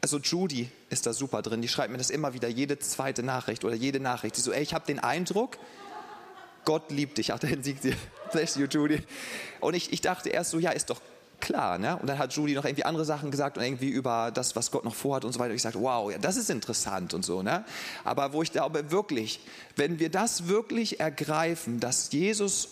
also 0.02 0.18
Judy 0.18 0.68
ist 0.90 1.06
da 1.06 1.14
super 1.14 1.40
drin, 1.40 1.62
die 1.62 1.68
schreibt 1.68 1.90
mir 1.90 1.96
das 1.96 2.10
immer 2.10 2.34
wieder, 2.34 2.48
jede 2.48 2.78
zweite 2.80 3.22
Nachricht 3.22 3.64
oder 3.64 3.74
jede 3.74 3.98
Nachricht. 3.98 4.36
Die 4.36 4.42
so, 4.42 4.52
ey, 4.52 4.62
ich 4.62 4.74
habe 4.74 4.84
den 4.84 4.98
Eindruck, 4.98 5.56
Gott 6.66 6.90
liebt 6.90 7.16
dich. 7.16 7.32
Ach, 7.32 7.38
dahin 7.38 7.62
siegt 7.62 7.82
sie. 7.82 7.94
Bless 8.32 8.56
you, 8.56 8.66
Judy. 8.66 9.02
Und 9.60 9.72
ich, 9.72 9.90
ich 9.90 10.02
dachte 10.02 10.28
erst 10.28 10.50
so, 10.50 10.58
ja, 10.58 10.72
ist 10.72 10.90
doch 10.90 11.00
klar. 11.40 11.78
Ne? 11.78 11.96
Und 11.96 12.06
dann 12.06 12.18
hat 12.18 12.32
Judy 12.34 12.54
noch 12.54 12.64
irgendwie 12.64 12.84
andere 12.84 13.04
Sachen 13.04 13.30
gesagt 13.30 13.58
und 13.58 13.64
irgendwie 13.64 13.88
über 13.88 14.30
das, 14.32 14.56
was 14.56 14.70
Gott 14.70 14.84
noch 14.84 14.94
vorhat 14.94 15.24
und 15.24 15.32
so 15.32 15.38
weiter. 15.38 15.54
Ich 15.54 15.62
sagte, 15.62 15.80
wow, 15.80 16.10
ja, 16.10 16.18
das 16.18 16.36
ist 16.36 16.50
interessant 16.50 17.14
und 17.14 17.24
so. 17.24 17.42
Ne? 17.42 17.64
Aber 18.04 18.32
wo 18.32 18.42
ich 18.42 18.52
glaube, 18.52 18.90
wirklich, 18.90 19.40
wenn 19.76 19.98
wir 19.98 20.10
das 20.10 20.48
wirklich 20.48 21.00
ergreifen, 21.00 21.80
dass 21.80 22.12
Jesus, 22.12 22.68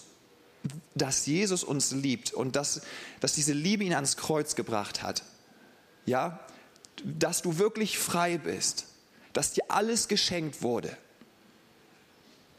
dass 0.94 1.26
Jesus 1.26 1.64
uns 1.64 1.92
liebt 1.92 2.32
und 2.32 2.56
dass, 2.56 2.82
dass 3.20 3.34
diese 3.34 3.52
Liebe 3.52 3.84
ihn 3.84 3.94
ans 3.94 4.16
Kreuz 4.16 4.54
gebracht 4.54 5.02
hat, 5.02 5.22
ja, 6.06 6.40
dass 7.04 7.42
du 7.42 7.58
wirklich 7.58 7.98
frei 7.98 8.38
bist, 8.38 8.86
dass 9.32 9.52
dir 9.52 9.64
alles 9.68 10.08
geschenkt 10.08 10.62
wurde, 10.62 10.96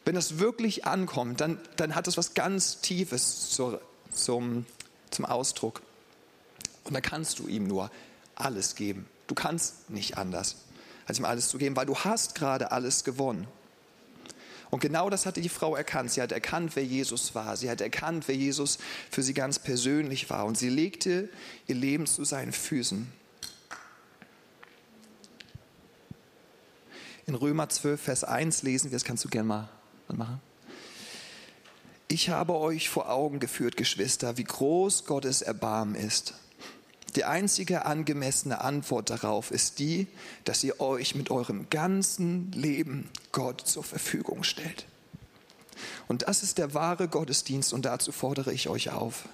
wenn 0.06 0.14
das 0.14 0.38
wirklich 0.38 0.86
ankommt, 0.86 1.42
dann, 1.42 1.60
dann 1.78 1.96
hat 1.96 2.06
das 2.06 2.16
was 2.16 2.36
ganz 2.36 2.80
Tiefes 2.82 3.50
zur, 3.50 3.82
zum, 4.14 4.66
zum 5.10 5.26
Ausdruck. 5.26 5.82
Und 6.86 6.94
dann 6.94 7.02
kannst 7.02 7.40
du 7.40 7.48
ihm 7.48 7.68
nur 7.68 7.92
alles 8.36 8.76
geben. 8.76 9.08
Du 9.28 9.36
kannst 9.36 9.90
nicht 9.90 10.18
anders, 10.18 10.56
als 11.06 11.20
ihm 11.20 11.26
alles 11.26 11.50
zu 11.50 11.58
geben, 11.58 11.76
weil 11.76 11.86
du 11.86 11.98
hast 11.98 12.36
gerade 12.36 12.72
alles 12.72 13.04
gewonnen. 13.04 13.48
Und 14.70 14.80
genau 14.80 15.10
das 15.10 15.26
hatte 15.26 15.42
die 15.42 15.50
Frau 15.50 15.76
erkannt. 15.76 16.12
Sie 16.12 16.22
hat 16.22 16.32
erkannt, 16.32 16.76
wer 16.76 16.84
Jesus 16.84 17.36
war. 17.36 17.56
Sie 17.58 17.70
hat 17.70 17.82
erkannt, 17.82 18.28
wer 18.28 18.36
Jesus 18.36 18.78
für 19.10 19.24
sie 19.24 19.34
ganz 19.34 19.60
persönlich 19.60 20.30
war. 20.30 20.46
Und 20.46 20.58
sie 20.58 20.70
legte 20.70 21.30
ihr 21.68 21.76
Leben 21.76 22.06
zu 22.06 22.24
seinen 22.24 22.52
Füßen. 22.52 23.12
In 27.28 27.36
Römer 27.36 27.70
12, 27.70 28.02
Vers 28.02 28.24
1 28.24 28.64
lesen 28.64 28.92
wir, 28.92 28.96
das 28.96 29.04
kannst 29.04 29.24
du 29.24 29.30
gerne 29.30 29.48
mal 29.48 29.70
machen. 30.10 30.42
Ich 32.08 32.30
habe 32.30 32.54
euch 32.54 32.90
vor 32.90 33.10
Augen 33.10 33.40
geführt, 33.40 33.78
Geschwister, 33.78 34.38
wie 34.38 34.44
groß 34.44 35.06
Gottes 35.06 35.42
Erbarmen 35.42 35.96
ist. 35.96 36.36
Die 37.16 37.24
einzige 37.24 37.86
angemessene 37.86 38.60
Antwort 38.60 39.10
darauf 39.10 39.52
ist 39.52 39.80
die, 39.80 40.08
dass 40.44 40.64
ihr 40.66 40.82
euch 40.82 41.16
mit 41.16 41.32
eurem 41.32 41.70
ganzen 41.70 42.52
Leben 42.52 43.10
Gott 43.32 43.62
zur 43.62 43.86
Verfügung 43.86 44.44
stellt. 44.44 44.86
Und 46.10 46.28
das 46.28 46.44
ist 46.44 46.58
der 46.58 46.74
wahre 46.74 47.08
Gottesdienst 47.08 47.72
und 47.72 47.86
dazu 47.86 48.12
fordere 48.12 48.52
ich 48.52 48.68
euch 48.68 48.92
auf. 48.92 49.30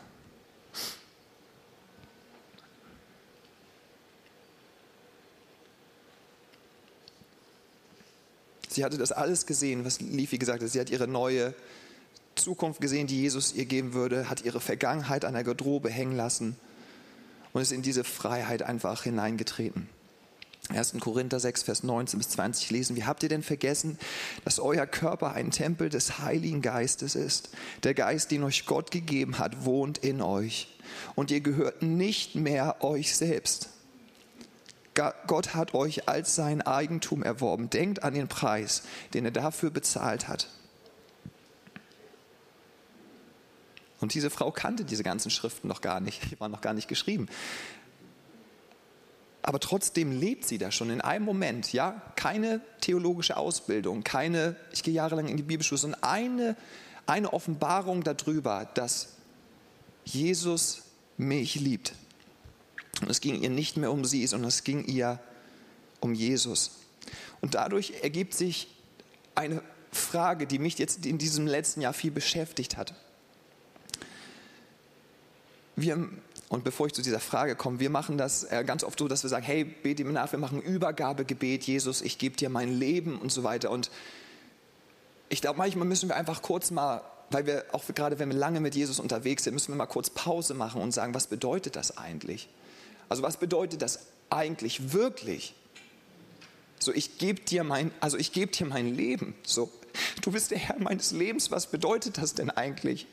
Sie 8.70 8.86
hatte 8.86 8.98
das 8.98 9.12
alles 9.12 9.48
gesehen, 9.48 9.84
was 9.86 10.00
Lifi 10.00 10.38
gesagt 10.38 10.62
hat. 10.62 10.70
Sie 10.70 10.80
hat 10.80 10.92
ihre 10.92 11.08
neue 11.08 11.54
Zukunft 12.36 12.80
gesehen, 12.80 13.08
die 13.08 13.20
Jesus 13.20 13.54
ihr 13.54 13.66
geben 13.66 13.94
würde, 13.94 14.30
hat 14.30 14.46
ihre 14.46 14.62
Vergangenheit 14.62 15.26
an 15.26 15.34
der 15.34 15.44
Garderobe 15.44 15.90
hängen 15.90 16.16
lassen 16.16 16.56
und 17.54 17.62
ist 17.62 17.72
in 17.72 17.82
diese 17.82 18.04
Freiheit 18.04 18.64
einfach 18.64 19.04
hineingetreten. 19.04 19.90
1. 20.70 20.96
Korinther 21.00 21.40
6, 21.40 21.64
Vers 21.64 21.84
19 21.84 22.20
bis 22.20 22.30
20 22.30 22.70
lesen. 22.72 22.96
Wie 22.96 23.04
habt 23.04 23.24
ihr 23.24 23.30
denn 23.30 23.44
vergessen, 23.44 23.98
dass 24.46 24.60
euer 24.60 24.86
Körper 24.86 25.34
ein 25.34 25.52
Tempel 25.52 25.90
des 25.90 26.20
Heiligen 26.20 26.62
Geistes 26.62 27.16
ist? 27.16 27.50
Der 27.84 27.94
Geist, 27.94 28.32
den 28.32 28.44
euch 28.44 28.66
Gott 28.66 28.92
gegeben 28.92 29.40
hat, 29.40 29.66
wohnt 29.66 29.98
in 29.98 30.22
euch. 30.22 30.78
Und 31.16 31.32
ihr 31.32 31.42
gehört 31.42 31.82
nicht 31.82 32.36
mehr 32.36 32.84
euch 32.84 33.16
selbst. 33.16 33.70
Gott 34.94 35.56
hat 35.56 35.74
euch 35.74 36.08
als 36.10 36.36
sein 36.36 36.62
Eigentum 36.62 37.24
erworben. 37.24 37.70
Denkt 37.70 38.04
an 38.04 38.14
den 38.14 38.28
Preis, 38.28 38.84
den 39.14 39.26
er 39.26 39.32
dafür 39.32 39.72
bezahlt 39.72 40.28
hat. 40.28 40.50
Und 44.02 44.14
diese 44.14 44.30
Frau 44.30 44.52
kannte 44.52 44.84
diese 44.84 45.04
ganzen 45.04 45.30
Schriften 45.30 45.68
noch 45.68 45.82
gar 45.82 46.00
nicht, 46.00 46.32
die 46.32 46.40
waren 46.40 46.52
noch 46.52 46.62
gar 46.62 46.74
nicht 46.74 46.88
geschrieben. 46.88 47.28
Aber 49.44 49.60
trotzdem 49.60 50.12
lebt 50.12 50.46
sie 50.46 50.58
da 50.58 50.72
schon 50.72 50.90
in 50.90 51.02
einem 51.02 51.26
Moment, 51.26 51.74
ja, 51.74 52.02
keine 52.16 52.62
theologische 52.80 53.38
Ausbildung, 53.38 54.04
keine, 54.04 54.56
ich 54.72 54.84
gehe 54.84 54.94
jahrelang 54.94 55.28
in 55.28 55.38
die 55.38 55.44
Bibelschule, 55.44 55.80
sondern 55.80 56.04
eine, 56.04 56.56
eine 57.08 57.34
Offenbarung 57.34 58.04
darüber, 58.04 58.70
dass 58.74 59.14
Jesus 60.04 60.84
mich 61.18 61.56
liebt. 61.56 61.94
Und 63.02 63.10
es 63.10 63.22
ging 63.22 63.42
ihr 63.42 63.50
nicht 63.50 63.78
mehr 63.78 63.92
um 63.92 64.06
sie, 64.06 64.26
sondern 64.28 64.50
es 64.50 64.64
ging 64.64 64.86
ihr 64.86 65.20
um 66.02 66.14
Jesus. 66.14 66.72
Und 67.40 67.56
dadurch 67.56 67.94
ergibt 68.04 68.36
sich 68.36 68.68
eine 69.34 69.64
Frage, 69.92 70.46
die 70.46 70.60
mich 70.60 70.78
jetzt 70.78 71.06
in 71.06 71.18
diesem 71.18 71.48
letzten 71.48 71.82
Jahr 71.82 71.94
viel 71.94 72.12
beschäftigt 72.12 72.78
hat. 72.78 72.94
Wir, 75.82 76.08
und 76.50 76.64
bevor 76.64 76.88
ich 76.88 76.94
zu 76.94 77.02
dieser 77.02 77.20
Frage 77.20 77.56
komme, 77.56 77.80
wir 77.80 77.90
machen 77.90 78.18
das 78.18 78.44
äh, 78.44 78.64
ganz 78.66 78.84
oft 78.84 79.00
so, 79.00 79.08
dass 79.08 79.24
wir 79.24 79.30
sagen, 79.30 79.46
hey, 79.46 79.64
bete 79.64 80.04
mir 80.04 80.12
nach, 80.12 80.32
wir 80.32 80.40
machen 80.40 80.62
Übergabegebet, 80.62 81.64
Jesus, 81.64 82.02
ich 82.02 82.18
gebe 82.18 82.36
dir 82.36 82.50
mein 82.50 82.78
Leben 82.78 83.20
und 83.20 83.32
so 83.32 83.44
weiter. 83.44 83.72
Und 83.72 83.90
ich 85.30 85.42
glaube, 85.42 85.58
manchmal 85.58 85.88
müssen 85.88 86.10
wir 86.10 86.16
einfach 86.16 86.42
kurz 86.42 86.72
mal, 86.72 87.02
weil 87.30 87.46
wir 87.46 87.66
auch 87.72 87.84
gerade, 87.96 88.20
wenn 88.20 88.30
wir 88.30 88.38
lange 88.38 88.60
mit 88.60 88.76
Jesus 88.76 89.00
unterwegs 89.00 89.44
sind, 89.44 89.54
müssen 89.54 89.72
wir 89.72 89.78
mal 89.78 89.86
kurz 89.86 90.10
Pause 90.10 90.54
machen 90.54 90.82
und 90.82 90.92
sagen, 90.92 91.14
was 91.14 91.28
bedeutet 91.28 91.76
das 91.76 91.98
eigentlich? 91.98 92.50
Also 93.08 93.24
was 93.24 93.38
bedeutet 93.38 93.82
das 93.82 94.08
eigentlich 94.30 94.94
wirklich? 94.94 95.56
So, 96.80 96.94
ich 96.94 97.18
gebe 97.18 97.42
dir 97.42 97.64
mein, 97.64 97.92
also 98.00 98.18
ich 98.18 98.32
gebe 98.32 98.52
dir 98.52 98.66
mein 98.66 98.96
Leben. 98.96 99.36
So, 99.44 99.72
du 100.22 100.32
bist 100.32 100.52
der 100.52 100.58
Herr 100.58 100.80
meines 100.80 101.12
Lebens. 101.12 101.52
Was 101.52 101.68
bedeutet 101.68 102.18
das 102.18 102.34
denn 102.34 102.50
eigentlich? 102.50 103.08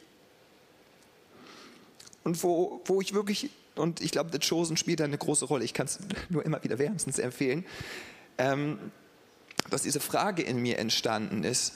Und 2.24 2.42
wo, 2.42 2.80
wo 2.84 3.00
ich 3.00 3.14
wirklich, 3.14 3.50
und 3.74 4.00
ich 4.00 4.10
glaube, 4.10 4.30
The 4.32 4.38
Chosen 4.38 4.76
spielt 4.76 5.00
da 5.00 5.04
eine 5.04 5.18
große 5.18 5.44
Rolle. 5.44 5.64
Ich 5.64 5.74
kann 5.74 5.86
es 5.86 5.98
nur 6.28 6.44
immer 6.44 6.62
wieder 6.62 6.78
wärmstens 6.78 7.18
empfehlen, 7.18 7.64
ähm, 8.38 8.78
dass 9.70 9.82
diese 9.82 10.00
Frage 10.00 10.42
in 10.42 10.58
mir 10.58 10.78
entstanden 10.78 11.44
ist, 11.44 11.72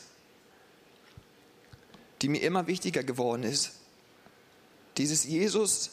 die 2.23 2.29
mir 2.29 2.43
immer 2.43 2.67
wichtiger 2.67 3.03
geworden 3.03 3.43
ist. 3.43 3.73
Dieses 4.97 5.25
Jesus, 5.25 5.91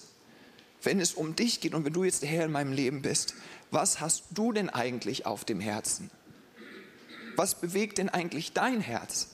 wenn 0.84 1.00
es 1.00 1.14
um 1.14 1.36
dich 1.36 1.62
geht 1.62 1.74
und 1.74 1.86
wenn 1.86 1.94
du 1.94 2.04
jetzt 2.04 2.22
der 2.22 2.30
Herr 2.30 2.46
in 2.46 2.52
meinem 2.52 2.74
Leben 2.74 3.02
bist, 3.02 3.34
was 3.72 4.00
hast 4.00 4.26
du 4.32 4.52
denn 4.52 4.70
eigentlich 4.70 5.26
auf 5.26 5.46
dem 5.46 5.60
Herzen? 5.60 6.10
Was 7.36 7.60
bewegt 7.60 7.98
denn 7.98 8.10
eigentlich 8.10 8.54
dein 8.54 8.82
Herz? 8.82 9.30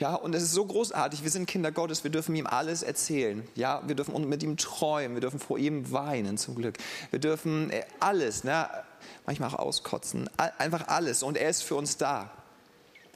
Ja, 0.00 0.14
und 0.14 0.34
es 0.34 0.42
ist 0.42 0.52
so 0.52 0.64
großartig. 0.64 1.22
Wir 1.22 1.30
sind 1.30 1.44
Kinder 1.44 1.70
Gottes. 1.70 2.04
Wir 2.04 2.10
dürfen 2.10 2.34
ihm 2.34 2.46
alles 2.46 2.82
erzählen. 2.82 3.46
Ja, 3.54 3.82
wir 3.86 3.94
dürfen 3.94 4.26
mit 4.26 4.42
ihm 4.42 4.56
träumen. 4.56 5.14
Wir 5.14 5.20
dürfen 5.20 5.38
vor 5.38 5.58
ihm 5.58 5.92
weinen, 5.92 6.38
zum 6.38 6.54
Glück. 6.54 6.78
Wir 7.10 7.18
dürfen 7.18 7.68
äh, 7.68 7.84
alles, 8.00 8.42
ne? 8.42 8.66
manchmal 9.26 9.50
auch 9.50 9.58
auskotzen. 9.58 10.30
Einfach 10.56 10.88
alles. 10.88 11.22
Und 11.22 11.36
er 11.36 11.50
ist 11.50 11.62
für 11.62 11.74
uns 11.74 11.98
da. 11.98 12.30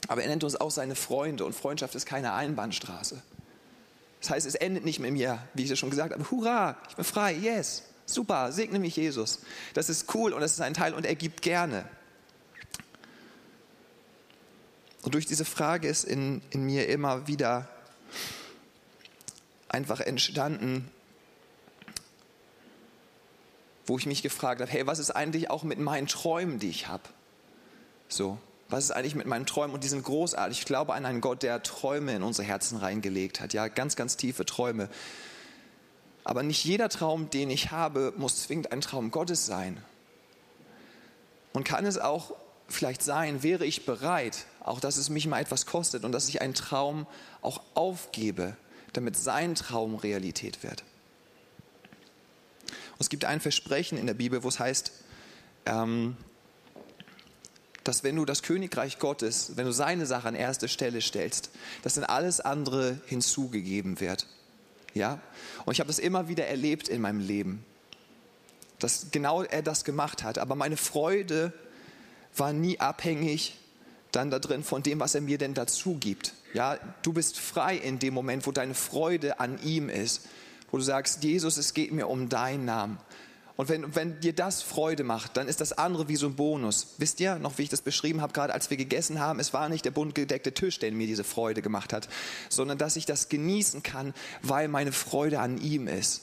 Aber 0.07 0.21
er 0.21 0.27
nennt 0.27 0.43
uns 0.43 0.55
auch 0.55 0.69
seine 0.69 0.93
Freunde. 0.93 1.43
Und 1.43 1.53
Freundschaft 1.53 1.95
ist 1.95 2.05
keine 2.05 2.33
Einbahnstraße. 2.33 3.19
Das 4.21 4.29
heißt, 4.29 4.45
es 4.45 4.53
endet 4.53 4.85
nicht 4.85 4.99
mit 4.99 5.11
mir, 5.11 5.39
wie 5.55 5.63
ich 5.63 5.71
es 5.71 5.79
schon 5.79 5.89
gesagt 5.89 6.13
habe. 6.13 6.29
Hurra, 6.29 6.77
ich 6.87 6.95
bin 6.95 7.03
frei. 7.03 7.33
Yes. 7.33 7.81
Super, 8.05 8.51
segne 8.51 8.77
mich 8.77 8.95
Jesus. 8.95 9.39
Das 9.73 9.89
ist 9.89 10.13
cool 10.13 10.33
und 10.33 10.41
das 10.41 10.51
ist 10.51 10.61
ein 10.61 10.75
Teil 10.75 10.93
und 10.93 11.07
er 11.07 11.15
gibt 11.15 11.41
gerne. 11.41 11.85
Und 15.05 15.13
durch 15.13 15.27
diese 15.27 15.45
Frage 15.45 15.87
ist 15.87 16.03
in, 16.03 16.41
in 16.49 16.65
mir 16.65 16.89
immer 16.89 17.27
wieder 17.27 17.69
einfach 19.69 19.99
entstanden, 19.99 20.89
wo 23.85 23.99
ich 23.99 24.07
mich 24.07 24.23
gefragt 24.23 24.61
habe, 24.61 24.71
hey, 24.71 24.87
was 24.87 24.97
ist 24.97 25.11
eigentlich 25.11 25.51
auch 25.51 25.61
mit 25.61 25.77
meinen 25.77 26.07
Träumen, 26.07 26.57
die 26.57 26.69
ich 26.69 26.87
habe? 26.87 27.03
So, 28.09 28.39
was 28.67 28.85
ist 28.85 28.91
eigentlich 28.91 29.13
mit 29.13 29.27
meinen 29.27 29.45
Träumen? 29.45 29.75
Und 29.75 29.83
die 29.83 29.89
sind 29.89 30.03
großartig. 30.03 30.57
Ich 30.57 30.65
glaube 30.65 30.95
an 30.95 31.05
einen 31.05 31.21
Gott, 31.21 31.43
der 31.43 31.61
Träume 31.61 32.15
in 32.15 32.23
unsere 32.23 32.47
Herzen 32.47 32.79
reingelegt 32.79 33.41
hat. 33.41 33.53
Ja, 33.53 33.67
ganz, 33.67 33.95
ganz 33.95 34.17
tiefe 34.17 34.43
Träume. 34.43 34.89
Aber 36.23 36.41
nicht 36.41 36.65
jeder 36.65 36.89
Traum, 36.89 37.29
den 37.29 37.51
ich 37.51 37.69
habe, 37.69 38.11
muss 38.17 38.41
zwingend 38.41 38.71
ein 38.71 38.81
Traum 38.81 39.11
Gottes 39.11 39.45
sein. 39.45 39.79
Und 41.53 41.63
kann 41.63 41.85
es 41.85 41.99
auch 41.99 42.33
vielleicht 42.67 43.03
sein, 43.03 43.43
wäre 43.43 43.65
ich 43.65 43.85
bereit, 43.85 44.45
auch 44.61 44.79
dass 44.79 44.97
es 44.97 45.09
mich 45.09 45.27
mal 45.27 45.39
etwas 45.39 45.65
kostet 45.65 46.03
und 46.03 46.11
dass 46.11 46.29
ich 46.29 46.41
einen 46.41 46.53
Traum 46.53 47.07
auch 47.41 47.61
aufgebe, 47.75 48.55
damit 48.93 49.17
sein 49.17 49.55
Traum 49.55 49.95
Realität 49.95 50.63
wird. 50.63 50.83
Und 52.63 53.01
es 53.01 53.09
gibt 53.09 53.25
ein 53.25 53.41
Versprechen 53.41 53.97
in 53.97 54.07
der 54.07 54.13
Bibel, 54.13 54.43
wo 54.43 54.47
es 54.47 54.59
heißt, 54.59 54.91
ähm, 55.65 56.17
dass 57.83 58.03
wenn 58.03 58.15
du 58.15 58.25
das 58.25 58.41
Königreich 58.41 58.97
Gottes, 58.97 59.51
wenn 59.55 59.65
du 59.65 59.71
seine 59.71 60.07
Sache 60.07 60.27
an 60.27 60.35
erste 60.35 60.67
Stelle 60.67 61.01
stellst, 61.01 61.51
dass 61.83 61.93
dann 61.93 62.03
alles 62.03 62.39
andere 62.39 62.99
hinzugegeben 63.05 63.99
wird. 63.99 64.27
Ja? 64.95 65.19
Und 65.65 65.73
ich 65.73 65.79
habe 65.79 65.87
das 65.87 65.99
immer 65.99 66.27
wieder 66.27 66.47
erlebt 66.47 66.87
in 66.87 67.01
meinem 67.01 67.19
Leben, 67.19 67.63
dass 68.79 69.11
genau 69.11 69.43
er 69.43 69.61
das 69.61 69.83
gemacht 69.83 70.23
hat. 70.23 70.39
Aber 70.39 70.55
meine 70.55 70.77
Freude 70.77 71.53
war 72.35 72.53
nie 72.53 72.79
abhängig 72.79 73.57
dann 74.11 74.31
da 74.31 74.39
drin 74.39 74.63
von 74.63 74.83
dem, 74.83 74.99
was 74.99 75.15
er 75.15 75.21
mir 75.21 75.37
denn 75.37 75.53
dazu 75.53 75.95
gibt. 75.95 76.33
Ja, 76.53 76.77
du 77.01 77.11
bist 77.11 77.39
frei 77.39 77.75
in 77.75 77.99
dem 77.99 78.13
Moment, 78.13 78.47
wo 78.47 78.51
deine 78.51 78.73
Freude 78.73 79.39
an 79.39 79.61
ihm 79.63 79.89
ist, 79.89 80.27
wo 80.71 80.77
du 80.77 80.83
sagst, 80.83 81.23
Jesus, 81.23 81.57
es 81.57 81.73
geht 81.73 81.91
mir 81.91 82.07
um 82.07 82.29
deinen 82.29 82.65
Namen. 82.65 82.97
Und 83.57 83.69
wenn, 83.69 83.95
wenn 83.95 84.19
dir 84.19 84.33
das 84.33 84.61
Freude 84.61 85.03
macht, 85.03 85.37
dann 85.37 85.47
ist 85.47 85.61
das 85.61 85.71
andere 85.73 86.09
wie 86.09 86.17
so 86.17 86.27
ein 86.27 86.35
Bonus. 86.35 86.95
Wisst 86.97 87.21
ihr 87.21 87.39
noch, 87.39 87.57
wie 87.57 87.63
ich 87.63 87.69
das 87.69 87.81
beschrieben 87.81 88.21
habe, 88.21 88.33
gerade 88.33 88.53
als 88.53 88.69
wir 88.69 88.75
gegessen 88.75 89.19
haben, 89.19 89.39
es 89.39 89.53
war 89.53 89.69
nicht 89.69 89.85
der 89.85 89.91
bunt 89.91 90.13
gedeckte 90.13 90.53
Tisch, 90.53 90.79
der 90.79 90.91
mir 90.91 91.07
diese 91.07 91.23
Freude 91.23 91.61
gemacht 91.61 91.93
hat, 91.93 92.09
sondern 92.49 92.77
dass 92.77 92.97
ich 92.97 93.05
das 93.05 93.29
genießen 93.29 93.81
kann, 93.81 94.13
weil 94.41 94.67
meine 94.67 94.91
Freude 94.91 95.39
an 95.39 95.57
ihm 95.57 95.87
ist. 95.87 96.21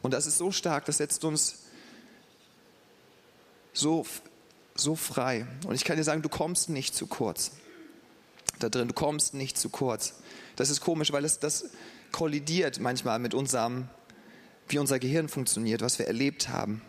Und 0.00 0.14
das 0.14 0.26
ist 0.26 0.38
so 0.38 0.52
stark, 0.52 0.86
das 0.86 0.96
setzt 0.96 1.24
uns 1.24 1.64
so 3.74 4.06
so 4.80 4.96
frei. 4.96 5.46
Und 5.66 5.74
ich 5.74 5.84
kann 5.84 5.96
dir 5.96 6.04
sagen, 6.04 6.22
du 6.22 6.28
kommst 6.28 6.68
nicht 6.68 6.94
zu 6.94 7.06
kurz. 7.06 7.52
Da 8.58 8.68
drin, 8.68 8.88
du 8.88 8.94
kommst 8.94 9.34
nicht 9.34 9.58
zu 9.58 9.68
kurz. 9.68 10.14
Das 10.56 10.70
ist 10.70 10.80
komisch, 10.80 11.12
weil 11.12 11.24
es 11.24 11.38
das 11.38 11.70
kollidiert 12.12 12.80
manchmal 12.80 13.18
mit 13.18 13.34
unserem, 13.34 13.88
wie 14.68 14.78
unser 14.78 14.98
Gehirn 14.98 15.28
funktioniert, 15.28 15.80
was 15.80 15.98
wir 15.98 16.06
erlebt 16.06 16.48
haben. 16.48 16.82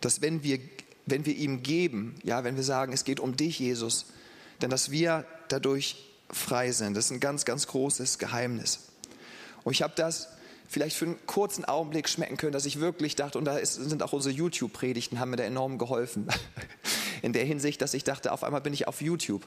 Dass 0.00 0.22
wenn 0.22 0.42
wir, 0.42 0.58
wenn 1.06 1.26
wir 1.26 1.36
ihm 1.36 1.62
geben, 1.62 2.16
ja, 2.22 2.44
wenn 2.44 2.56
wir 2.56 2.62
sagen, 2.62 2.92
es 2.92 3.04
geht 3.04 3.20
um 3.20 3.36
dich, 3.36 3.58
Jesus, 3.58 4.06
denn 4.60 4.70
dass 4.70 4.90
wir 4.90 5.26
dadurch 5.48 5.96
frei 6.30 6.72
sind. 6.72 6.94
Das 6.96 7.06
ist 7.06 7.10
ein 7.10 7.20
ganz, 7.20 7.44
ganz 7.44 7.66
großes 7.66 8.18
Geheimnis. 8.18 8.80
Und 9.64 9.72
ich 9.72 9.82
habe 9.82 9.92
das 9.94 10.28
vielleicht 10.72 10.96
für 10.96 11.04
einen 11.04 11.26
kurzen 11.26 11.66
Augenblick 11.66 12.08
schmecken 12.08 12.38
können, 12.38 12.52
dass 12.52 12.64
ich 12.64 12.80
wirklich 12.80 13.14
dachte, 13.14 13.38
und 13.38 13.44
da 13.44 13.58
ist, 13.58 13.74
sind 13.74 14.02
auch 14.02 14.14
unsere 14.14 14.34
YouTube-Predigten, 14.34 15.20
haben 15.20 15.30
mir 15.30 15.36
da 15.36 15.44
enorm 15.44 15.76
geholfen. 15.76 16.26
In 17.22 17.34
der 17.34 17.44
Hinsicht, 17.44 17.82
dass 17.82 17.92
ich 17.92 18.04
dachte, 18.04 18.32
auf 18.32 18.42
einmal 18.42 18.62
bin 18.62 18.72
ich 18.72 18.88
auf 18.88 19.02
YouTube. 19.02 19.46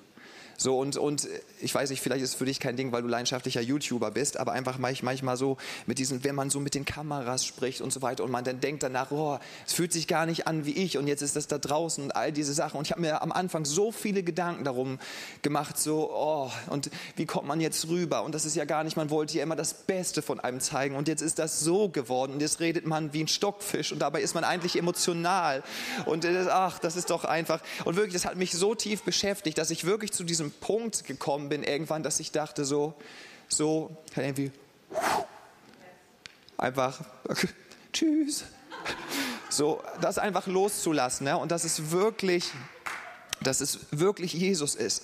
So 0.57 0.77
und, 0.79 0.97
und 0.97 1.27
ich 1.61 1.73
weiß 1.73 1.89
nicht, 1.89 2.01
vielleicht 2.01 2.23
ist 2.23 2.29
es 2.29 2.35
für 2.35 2.45
dich 2.45 2.59
kein 2.59 2.77
Ding, 2.77 2.91
weil 2.91 3.01
du 3.01 3.07
leidenschaftlicher 3.07 3.61
YouTuber 3.61 4.11
bist, 4.11 4.37
aber 4.37 4.53
einfach 4.53 4.77
manchmal 4.77 5.37
so 5.37 5.57
mit 5.85 5.99
diesen, 5.99 6.23
wenn 6.23 6.35
man 6.35 6.49
so 6.49 6.59
mit 6.59 6.75
den 6.75 6.85
Kameras 6.85 7.45
spricht 7.45 7.81
und 7.81 7.91
so 7.91 8.01
weiter 8.01 8.23
und 8.23 8.31
man 8.31 8.43
dann 8.43 8.59
denkt 8.59 8.83
danach, 8.83 9.11
oh, 9.11 9.39
es 9.65 9.73
fühlt 9.73 9.91
sich 9.91 10.07
gar 10.07 10.25
nicht 10.25 10.47
an 10.47 10.65
wie 10.65 10.71
ich 10.71 10.97
und 10.97 11.07
jetzt 11.07 11.21
ist 11.21 11.35
das 11.35 11.47
da 11.47 11.57
draußen 11.57 12.03
und 12.03 12.15
all 12.15 12.31
diese 12.31 12.53
Sachen. 12.53 12.77
Und 12.77 12.85
ich 12.87 12.91
habe 12.91 13.01
mir 13.01 13.21
am 13.21 13.31
Anfang 13.31 13.65
so 13.65 13.91
viele 13.91 14.23
Gedanken 14.23 14.63
darum 14.63 14.99
gemacht, 15.41 15.77
so, 15.77 16.09
oh, 16.11 16.51
und 16.69 16.89
wie 17.15 17.25
kommt 17.25 17.47
man 17.47 17.59
jetzt 17.59 17.87
rüber? 17.87 18.23
Und 18.23 18.35
das 18.35 18.45
ist 18.45 18.55
ja 18.55 18.65
gar 18.65 18.83
nicht, 18.83 18.97
man 18.97 19.09
wollte 19.09 19.37
ja 19.37 19.43
immer 19.43 19.55
das 19.55 19.73
Beste 19.73 20.21
von 20.21 20.39
einem 20.39 20.59
zeigen 20.59 20.95
und 20.95 21.07
jetzt 21.07 21.21
ist 21.21 21.39
das 21.39 21.59
so 21.59 21.89
geworden 21.89 22.33
und 22.33 22.41
jetzt 22.41 22.59
redet 22.59 22.85
man 22.85 23.13
wie 23.13 23.23
ein 23.23 23.27
Stockfisch 23.27 23.91
und 23.91 23.99
dabei 23.99 24.21
ist 24.21 24.35
man 24.35 24.43
eigentlich 24.43 24.77
emotional 24.77 25.63
und 26.05 26.25
ach, 26.25 26.79
das 26.79 26.95
ist 26.95 27.09
doch 27.09 27.25
einfach. 27.25 27.61
Und 27.83 27.95
wirklich, 27.95 28.13
das 28.13 28.25
hat 28.25 28.35
mich 28.35 28.51
so 28.51 28.75
tief 28.75 29.03
beschäftigt, 29.03 29.57
dass 29.57 29.71
ich 29.71 29.85
wirklich 29.85 30.11
zu 30.11 30.23
diesem 30.23 30.44
diesem 30.45 30.59
Punkt 30.59 31.05
gekommen 31.05 31.49
bin 31.49 31.63
irgendwann, 31.63 32.03
dass 32.03 32.19
ich 32.19 32.31
dachte 32.31 32.65
so, 32.65 32.93
so, 33.47 33.95
irgendwie, 34.15 34.51
einfach, 36.57 37.01
tschüss. 37.93 38.45
So, 39.49 39.81
das 40.01 40.17
einfach 40.17 40.47
loszulassen 40.47 41.27
ja, 41.27 41.35
und 41.35 41.51
dass 41.51 41.63
es 41.63 41.91
wirklich, 41.91 42.51
dass 43.41 43.61
es 43.61 43.79
wirklich 43.91 44.33
Jesus 44.33 44.75
ist. 44.75 45.03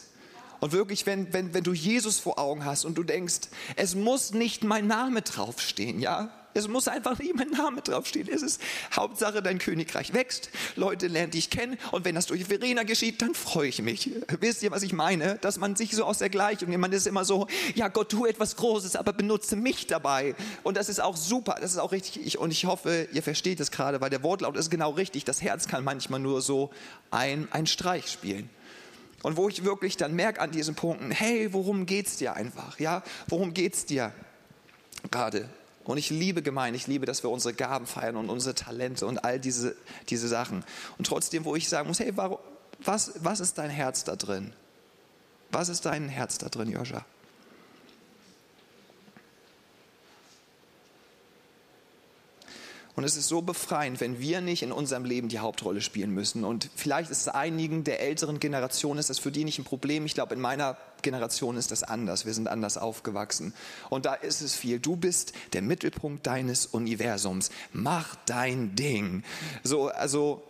Und 0.59 0.73
wirklich, 0.73 1.05
wenn, 1.05 1.33
wenn, 1.33 1.53
wenn 1.53 1.63
du 1.63 1.73
Jesus 1.73 2.19
vor 2.19 2.37
Augen 2.37 2.65
hast 2.65 2.85
und 2.85 2.95
du 2.95 3.03
denkst, 3.03 3.49
es 3.75 3.95
muss 3.95 4.31
nicht 4.31 4.63
mein 4.63 4.87
Name 4.87 5.21
draufstehen, 5.21 5.99
ja, 5.99 6.29
es 6.53 6.67
muss 6.67 6.87
einfach 6.87 7.17
nicht 7.19 7.35
mein 7.35 7.49
Name 7.49 7.81
draufstehen. 7.81 8.27
Es 8.31 8.41
ist 8.41 8.61
Hauptsache, 8.95 9.41
dein 9.41 9.59
Königreich 9.59 10.13
wächst. 10.13 10.49
Leute 10.75 11.07
lernen 11.07 11.31
dich 11.31 11.49
kennen. 11.49 11.77
Und 11.91 12.05
wenn 12.05 12.15
das 12.15 12.25
durch 12.25 12.45
Verena 12.45 12.83
geschieht, 12.83 13.21
dann 13.21 13.33
freue 13.35 13.69
ich 13.69 13.81
mich. 13.81 14.11
Wisst 14.39 14.63
ihr, 14.63 14.71
was 14.71 14.83
ich 14.83 14.93
meine? 14.93 15.37
Dass 15.41 15.57
man 15.57 15.75
sich 15.75 15.95
so 15.95 16.03
aus 16.03 16.17
der 16.17 16.29
Gleichung, 16.29 16.77
man 16.79 16.91
ist 16.91 17.07
immer 17.07 17.25
so, 17.25 17.47
ja 17.75 17.87
Gott, 17.87 18.09
tu 18.09 18.25
etwas 18.25 18.55
Großes, 18.55 18.95
aber 18.95 19.13
benutze 19.13 19.55
mich 19.55 19.87
dabei. 19.87 20.35
Und 20.63 20.77
das 20.77 20.89
ist 20.89 21.01
auch 21.01 21.17
super. 21.17 21.57
Das 21.61 21.71
ist 21.71 21.77
auch 21.77 21.91
richtig. 21.91 22.37
Und 22.37 22.51
ich 22.51 22.65
hoffe, 22.65 23.07
ihr 23.13 23.23
versteht 23.23 23.59
es 23.59 23.71
gerade, 23.71 24.01
weil 24.01 24.09
der 24.09 24.23
Wortlaut 24.23 24.57
ist 24.57 24.69
genau 24.69 24.91
richtig. 24.91 25.25
Das 25.25 25.41
Herz 25.41 25.67
kann 25.67 25.83
manchmal 25.83 26.19
nur 26.19 26.41
so 26.41 26.71
ein, 27.11 27.47
ein 27.51 27.67
Streich 27.67 28.07
spielen. 28.09 28.49
Und 29.23 29.37
wo 29.37 29.47
ich 29.49 29.63
wirklich 29.63 29.97
dann 29.97 30.15
merke 30.15 30.41
an 30.41 30.51
diesen 30.51 30.75
Punkten, 30.75 31.11
hey, 31.11 31.53
worum 31.53 31.85
geht's 31.85 32.17
dir 32.17 32.33
einfach? 32.33 32.79
Ja, 32.79 33.03
worum 33.27 33.53
geht's 33.53 33.85
dir 33.85 34.11
gerade? 35.11 35.47
Und 35.83 35.97
ich 35.97 36.09
liebe 36.09 36.41
Gemeinde, 36.41 36.77
ich 36.77 36.87
liebe, 36.87 37.05
dass 37.05 37.23
wir 37.23 37.29
unsere 37.29 37.53
Gaben 37.53 37.87
feiern 37.87 38.15
und 38.15 38.29
unsere 38.29 38.55
Talente 38.55 39.05
und 39.05 39.23
all 39.23 39.39
diese, 39.39 39.75
diese 40.09 40.27
Sachen. 40.27 40.63
Und 40.97 41.07
trotzdem, 41.07 41.45
wo 41.45 41.55
ich 41.55 41.67
sagen 41.67 41.87
muss, 41.87 41.99
hey, 41.99 42.11
warum, 42.15 42.37
was, 42.83 43.13
was 43.21 43.39
ist 43.39 43.57
dein 43.57 43.69
Herz 43.69 44.03
da 44.03 44.15
drin? 44.15 44.53
Was 45.51 45.69
ist 45.69 45.85
dein 45.85 46.07
Herz 46.07 46.37
da 46.37 46.49
drin, 46.49 46.71
Joscha? 46.71 47.05
Und 52.95 53.03
es 53.05 53.15
ist 53.15 53.27
so 53.27 53.41
befreiend, 53.41 54.01
wenn 54.01 54.19
wir 54.19 54.41
nicht 54.41 54.63
in 54.63 54.71
unserem 54.71 55.05
Leben 55.05 55.29
die 55.29 55.39
Hauptrolle 55.39 55.81
spielen 55.81 56.11
müssen. 56.11 56.43
Und 56.43 56.69
vielleicht 56.75 57.09
ist 57.09 57.21
es 57.21 57.27
einigen 57.29 57.83
der 57.83 58.01
älteren 58.01 58.39
Generation, 58.39 58.97
ist 58.97 59.09
das 59.09 59.19
für 59.19 59.31
die 59.31 59.45
nicht 59.45 59.59
ein 59.59 59.63
Problem. 59.63 60.05
Ich 60.05 60.13
glaube, 60.13 60.35
in 60.35 60.41
meiner 60.41 60.77
Generation 61.01 61.55
ist 61.55 61.71
das 61.71 61.83
anders. 61.83 62.25
Wir 62.25 62.33
sind 62.33 62.47
anders 62.47 62.77
aufgewachsen. 62.77 63.53
Und 63.89 64.05
da 64.05 64.13
ist 64.13 64.41
es 64.41 64.55
viel. 64.55 64.79
Du 64.79 64.95
bist 64.95 65.33
der 65.53 65.61
Mittelpunkt 65.61 66.27
deines 66.27 66.65
Universums. 66.65 67.49
Mach 67.71 68.15
dein 68.25 68.75
Ding. 68.75 69.23
So, 69.63 69.87
also, 69.87 70.43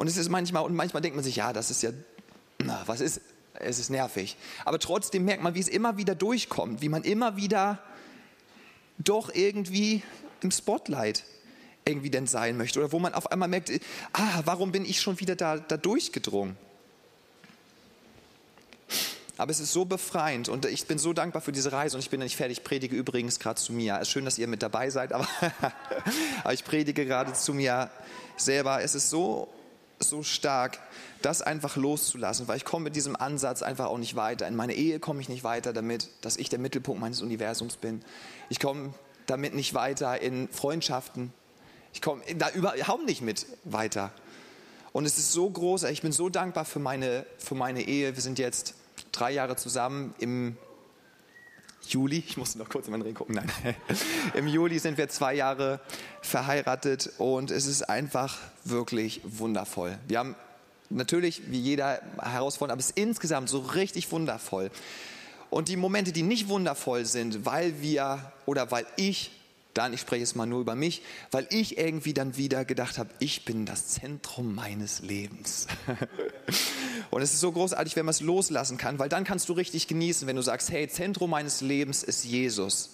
Und 0.00 0.06
es 0.06 0.16
ist 0.16 0.30
manchmal, 0.30 0.64
und 0.64 0.74
manchmal 0.74 1.02
denkt 1.02 1.14
man 1.14 1.22
sich, 1.22 1.36
ja, 1.36 1.52
das 1.52 1.70
ist 1.70 1.82
ja, 1.82 1.90
na, 2.58 2.82
was 2.86 3.02
ist, 3.02 3.20
es 3.52 3.78
ist 3.78 3.90
nervig. 3.90 4.38
Aber 4.64 4.78
trotzdem 4.78 5.26
merkt 5.26 5.42
man, 5.42 5.54
wie 5.54 5.60
es 5.60 5.68
immer 5.68 5.98
wieder 5.98 6.14
durchkommt, 6.14 6.80
wie 6.80 6.88
man 6.88 7.04
immer 7.04 7.36
wieder 7.36 7.80
doch 9.04 9.34
irgendwie 9.34 10.02
im 10.42 10.50
Spotlight 10.50 11.24
irgendwie 11.84 12.10
denn 12.10 12.26
sein 12.26 12.56
möchte. 12.56 12.78
Oder 12.78 12.92
wo 12.92 12.98
man 12.98 13.14
auf 13.14 13.32
einmal 13.32 13.48
merkt, 13.48 13.70
ah, 14.12 14.42
warum 14.44 14.72
bin 14.72 14.84
ich 14.84 15.00
schon 15.00 15.18
wieder 15.20 15.36
da, 15.36 15.58
da 15.58 15.76
durchgedrungen? 15.76 16.56
Aber 19.36 19.50
es 19.50 19.60
ist 19.60 19.72
so 19.72 19.86
befreiend 19.86 20.50
und 20.50 20.66
ich 20.66 20.86
bin 20.86 20.98
so 20.98 21.14
dankbar 21.14 21.40
für 21.40 21.52
diese 21.52 21.72
Reise 21.72 21.96
und 21.96 22.02
ich 22.02 22.10
bin 22.10 22.20
nicht 22.20 22.36
fertig. 22.36 22.58
Ich 22.58 22.64
predige 22.64 22.94
übrigens 22.94 23.38
gerade 23.38 23.58
zu 23.58 23.72
mir. 23.72 23.94
Es 23.94 24.02
ist 24.02 24.10
schön, 24.10 24.26
dass 24.26 24.36
ihr 24.36 24.46
mit 24.46 24.62
dabei 24.62 24.90
seid, 24.90 25.14
aber, 25.14 25.26
aber 26.44 26.52
ich 26.52 26.62
predige 26.62 27.06
gerade 27.06 27.32
zu 27.32 27.54
mir 27.54 27.90
selber. 28.36 28.82
Es 28.82 28.94
ist 28.94 29.08
so, 29.08 29.48
so 30.02 30.22
stark, 30.22 30.78
das 31.22 31.42
einfach 31.42 31.76
loszulassen, 31.76 32.48
weil 32.48 32.56
ich 32.56 32.64
komme 32.64 32.84
mit 32.84 32.96
diesem 32.96 33.16
Ansatz 33.16 33.62
einfach 33.62 33.86
auch 33.86 33.98
nicht 33.98 34.16
weiter. 34.16 34.48
In 34.48 34.56
meine 34.56 34.74
Ehe 34.74 34.98
komme 34.98 35.20
ich 35.20 35.28
nicht 35.28 35.44
weiter 35.44 35.72
damit, 35.72 36.08
dass 36.22 36.36
ich 36.36 36.48
der 36.48 36.58
Mittelpunkt 36.58 37.00
meines 37.00 37.20
Universums 37.20 37.76
bin. 37.76 38.02
Ich 38.48 38.58
komme 38.58 38.94
damit 39.26 39.54
nicht 39.54 39.74
weiter 39.74 40.20
in 40.20 40.48
Freundschaften. 40.48 41.32
Ich 41.92 42.00
komme 42.00 42.22
da 42.36 42.50
überhaupt 42.50 43.04
nicht 43.04 43.20
mit 43.20 43.46
weiter. 43.64 44.12
Und 44.92 45.04
es 45.04 45.18
ist 45.18 45.32
so 45.32 45.48
groß, 45.48 45.84
ich 45.84 46.02
bin 46.02 46.12
so 46.12 46.28
dankbar 46.28 46.64
für 46.64 46.78
meine, 46.78 47.26
für 47.38 47.54
meine 47.54 47.82
Ehe. 47.82 48.16
Wir 48.16 48.22
sind 48.22 48.38
jetzt 48.38 48.74
drei 49.12 49.30
Jahre 49.30 49.56
zusammen. 49.56 50.14
Im 50.18 50.56
Juli, 51.88 52.22
ich 52.26 52.36
musste 52.36 52.58
noch 52.58 52.68
kurz 52.68 52.86
in 52.86 52.92
meinen 52.92 53.02
Ring 53.02 53.14
gucken, 53.14 53.34
nein. 53.34 53.50
Im 54.34 54.46
Juli 54.46 54.78
sind 54.78 54.98
wir 54.98 55.08
zwei 55.08 55.34
Jahre 55.34 55.80
verheiratet 56.20 57.10
und 57.18 57.50
es 57.50 57.66
ist 57.66 57.88
einfach 57.88 58.38
wirklich 58.64 59.20
wundervoll. 59.24 59.98
Wir 60.06 60.18
haben 60.18 60.36
natürlich 60.90 61.50
wie 61.50 61.58
jeder 61.58 62.00
Herausforderung, 62.20 62.72
aber 62.72 62.80
es 62.80 62.90
ist 62.90 62.98
insgesamt 62.98 63.48
so 63.48 63.60
richtig 63.60 64.10
wundervoll. 64.12 64.70
Und 65.48 65.68
die 65.68 65.76
Momente, 65.76 66.12
die 66.12 66.22
nicht 66.22 66.48
wundervoll 66.48 67.04
sind, 67.06 67.44
weil 67.44 67.80
wir 67.80 68.32
oder 68.46 68.70
weil 68.70 68.86
ich 68.96 69.32
dann, 69.74 69.92
ich 69.92 70.00
spreche 70.00 70.20
jetzt 70.20 70.36
mal 70.36 70.46
nur 70.46 70.60
über 70.60 70.74
mich, 70.74 71.02
weil 71.30 71.46
ich 71.50 71.78
irgendwie 71.78 72.12
dann 72.12 72.36
wieder 72.36 72.64
gedacht 72.64 72.98
habe, 72.98 73.10
ich 73.18 73.44
bin 73.44 73.66
das 73.66 73.88
Zentrum 73.88 74.54
meines 74.54 75.00
Lebens. 75.00 75.66
Und 77.10 77.22
es 77.22 77.34
ist 77.34 77.40
so 77.40 77.50
großartig, 77.50 77.96
wenn 77.96 78.06
man 78.06 78.12
es 78.12 78.20
loslassen 78.20 78.76
kann, 78.76 78.98
weil 78.98 79.08
dann 79.08 79.24
kannst 79.24 79.48
du 79.48 79.52
richtig 79.52 79.88
genießen, 79.88 80.28
wenn 80.28 80.36
du 80.36 80.42
sagst, 80.42 80.70
hey, 80.70 80.88
Zentrum 80.88 81.30
meines 81.30 81.60
Lebens 81.60 82.02
ist 82.02 82.24
Jesus. 82.24 82.90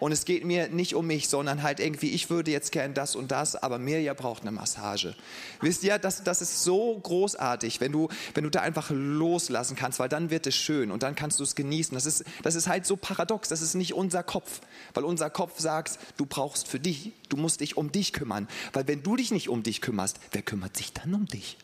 Und 0.00 0.12
es 0.12 0.24
geht 0.24 0.44
mir 0.44 0.68
nicht 0.68 0.94
um 0.94 1.06
mich, 1.06 1.28
sondern 1.28 1.62
halt 1.62 1.80
irgendwie, 1.80 2.10
ich 2.10 2.30
würde 2.30 2.52
jetzt 2.52 2.70
gern 2.70 2.94
das 2.94 3.16
und 3.16 3.32
das, 3.32 3.56
aber 3.56 3.78
Mirja 3.78 4.14
braucht 4.14 4.42
eine 4.42 4.52
Massage. 4.52 5.16
Wisst 5.60 5.82
ihr, 5.82 5.98
das, 5.98 6.22
das 6.22 6.40
ist 6.40 6.62
so 6.62 6.98
großartig, 7.02 7.80
wenn 7.80 7.90
du, 7.90 8.08
wenn 8.34 8.44
du 8.44 8.50
da 8.50 8.60
einfach 8.60 8.90
loslassen 8.90 9.74
kannst, 9.74 9.98
weil 9.98 10.08
dann 10.08 10.30
wird 10.30 10.46
es 10.46 10.54
schön 10.54 10.92
und 10.92 11.02
dann 11.02 11.16
kannst 11.16 11.40
du 11.40 11.42
es 11.42 11.56
genießen. 11.56 11.94
Das 11.94 12.06
ist, 12.06 12.24
das 12.44 12.54
ist 12.54 12.68
halt 12.68 12.86
so 12.86 12.96
paradox, 12.96 13.48
das 13.48 13.60
ist 13.60 13.74
nicht 13.74 13.92
unser 13.92 14.22
Kopf, 14.22 14.60
weil 14.94 15.02
unser 15.02 15.30
Kopf 15.30 15.58
sagt, 15.58 15.98
du 16.16 16.26
brauchst 16.26 16.68
für 16.68 16.78
dich, 16.78 17.12
du 17.28 17.36
musst 17.36 17.60
dich 17.60 17.76
um 17.76 17.90
dich 17.90 18.12
kümmern. 18.12 18.46
Weil 18.72 18.86
wenn 18.86 19.02
du 19.02 19.16
dich 19.16 19.32
nicht 19.32 19.48
um 19.48 19.64
dich 19.64 19.80
kümmerst, 19.80 20.20
wer 20.30 20.42
kümmert 20.42 20.76
sich 20.76 20.92
dann 20.92 21.12
um 21.12 21.26
dich? 21.26 21.56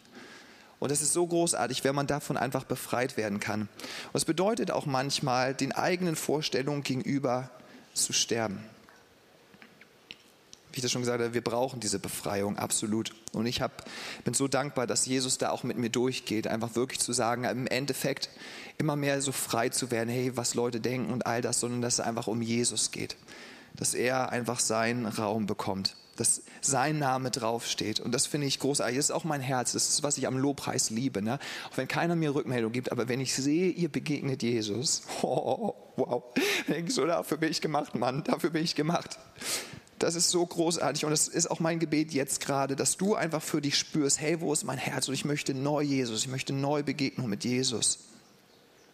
Und 0.84 0.90
es 0.90 1.00
ist 1.00 1.14
so 1.14 1.26
großartig, 1.26 1.82
wenn 1.84 1.94
man 1.94 2.06
davon 2.06 2.36
einfach 2.36 2.64
befreit 2.64 3.16
werden 3.16 3.40
kann. 3.40 3.62
Und 3.62 3.68
es 4.12 4.26
bedeutet 4.26 4.70
auch 4.70 4.84
manchmal, 4.84 5.54
den 5.54 5.72
eigenen 5.72 6.14
Vorstellungen 6.14 6.82
gegenüber 6.82 7.48
zu 7.94 8.12
sterben. 8.12 8.62
Wie 10.70 10.76
ich 10.76 10.82
das 10.82 10.92
schon 10.92 11.00
gesagt 11.00 11.22
habe, 11.22 11.32
wir 11.32 11.42
brauchen 11.42 11.80
diese 11.80 11.98
Befreiung, 11.98 12.58
absolut. 12.58 13.14
Und 13.32 13.46
ich 13.46 13.62
hab, 13.62 13.88
bin 14.24 14.34
so 14.34 14.46
dankbar, 14.46 14.86
dass 14.86 15.06
Jesus 15.06 15.38
da 15.38 15.48
auch 15.52 15.62
mit 15.62 15.78
mir 15.78 15.88
durchgeht, 15.88 16.46
einfach 16.46 16.74
wirklich 16.74 17.00
zu 17.00 17.14
sagen, 17.14 17.44
im 17.44 17.66
Endeffekt 17.66 18.28
immer 18.76 18.94
mehr 18.94 19.22
so 19.22 19.32
frei 19.32 19.70
zu 19.70 19.90
werden, 19.90 20.10
hey, 20.10 20.36
was 20.36 20.54
Leute 20.54 20.80
denken 20.80 21.14
und 21.14 21.26
all 21.26 21.40
das, 21.40 21.60
sondern 21.60 21.80
dass 21.80 21.94
es 21.94 22.00
einfach 22.00 22.26
um 22.26 22.42
Jesus 22.42 22.90
geht. 22.90 23.16
Dass 23.74 23.94
er 23.94 24.28
einfach 24.32 24.60
seinen 24.60 25.06
Raum 25.06 25.46
bekommt 25.46 25.96
dass 26.16 26.42
sein 26.60 26.98
Name 26.98 27.30
draufsteht. 27.30 28.00
Und 28.00 28.12
das 28.12 28.26
finde 28.26 28.46
ich 28.46 28.58
großartig. 28.58 28.96
Das 28.96 29.06
ist 29.06 29.10
auch 29.10 29.24
mein 29.24 29.40
Herz. 29.40 29.72
Das 29.72 29.88
ist, 29.88 30.02
was 30.02 30.18
ich 30.18 30.26
am 30.26 30.38
Lobpreis 30.38 30.90
liebe. 30.90 31.22
Ne? 31.22 31.38
Auch 31.70 31.76
wenn 31.76 31.88
keiner 31.88 32.16
mir 32.16 32.34
Rückmeldung 32.34 32.72
gibt, 32.72 32.92
aber 32.92 33.08
wenn 33.08 33.20
ich 33.20 33.34
sehe, 33.34 33.70
ihr 33.70 33.88
begegnet 33.88 34.42
Jesus, 34.42 35.02
oh, 35.22 35.74
wow, 35.96 36.22
denke 36.68 36.92
so, 36.92 37.06
dafür 37.06 37.38
bin 37.38 37.50
ich 37.50 37.60
gemacht, 37.60 37.94
Mann, 37.94 38.24
dafür 38.24 38.50
bin 38.50 38.64
ich 38.64 38.74
gemacht. 38.74 39.18
Das 39.98 40.16
ist 40.16 40.30
so 40.30 40.44
großartig 40.44 41.04
und 41.04 41.12
das 41.12 41.28
ist 41.28 41.50
auch 41.50 41.60
mein 41.60 41.78
Gebet 41.78 42.12
jetzt 42.12 42.40
gerade, 42.40 42.76
dass 42.76 42.96
du 42.96 43.14
einfach 43.14 43.42
für 43.42 43.60
dich 43.60 43.78
spürst, 43.78 44.20
hey, 44.20 44.40
wo 44.40 44.52
ist 44.52 44.64
mein 44.64 44.78
Herz? 44.78 45.08
Und 45.08 45.14
ich 45.14 45.24
möchte 45.24 45.54
neu 45.54 45.82
Jesus, 45.82 46.22
ich 46.22 46.28
möchte 46.28 46.52
neu 46.52 46.82
Begegnung 46.82 47.28
mit 47.28 47.44
Jesus. 47.44 48.00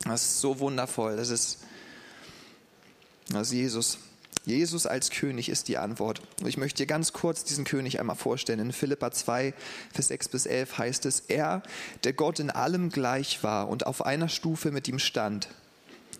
Das 0.05 0.23
ist 0.23 0.41
so 0.41 0.59
wundervoll. 0.61 1.17
Das 1.17 1.31
ist, 1.31 1.59
das 3.29 3.49
ist 3.49 3.53
Jesus. 3.53 3.99
Jesus 4.47 4.87
als 4.87 5.11
König 5.11 5.49
ist 5.49 5.69
die 5.69 5.77
Antwort. 5.77 6.23
Ich 6.47 6.57
möchte 6.57 6.79
dir 6.79 6.87
ganz 6.87 7.13
kurz 7.13 7.45
diesen 7.45 7.65
König 7.65 8.01
einmal 8.01 8.17
vorstellen. 8.17 8.61
In 8.61 8.73
Philippa 8.73 9.11
2, 9.11 9.53
Vers 9.93 10.09
6 10.09 10.29
bis 10.29 10.47
11 10.47 10.79
heißt 10.79 11.07
es, 11.07 11.21
er, 11.29 11.63
der 12.05 12.15
Gott 12.15 12.39
in 12.39 12.51
allem 12.51 12.89
gleich 12.89 13.43
war 13.43 13.69
und 13.69 13.87
auf 13.87 14.05
einer 14.05 14.29
Stufe 14.29 14.71
mit 14.71 14.89
ihm 14.89 14.99
stand, 14.99 15.49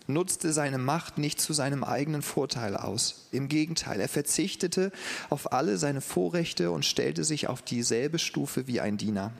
nutzte 0.07 0.53
seine 0.53 0.77
Macht 0.77 1.17
nicht 1.17 1.41
zu 1.41 1.53
seinem 1.53 1.83
eigenen 1.83 2.21
Vorteil 2.21 2.77
aus. 2.77 3.27
Im 3.31 3.47
Gegenteil, 3.47 3.99
er 3.99 4.09
verzichtete 4.09 4.91
auf 5.29 5.51
alle 5.51 5.77
seine 5.77 6.01
Vorrechte 6.01 6.71
und 6.71 6.85
stellte 6.85 7.23
sich 7.23 7.47
auf 7.47 7.61
dieselbe 7.61 8.19
Stufe 8.19 8.67
wie 8.67 8.81
ein 8.81 8.97
Diener. 8.97 9.31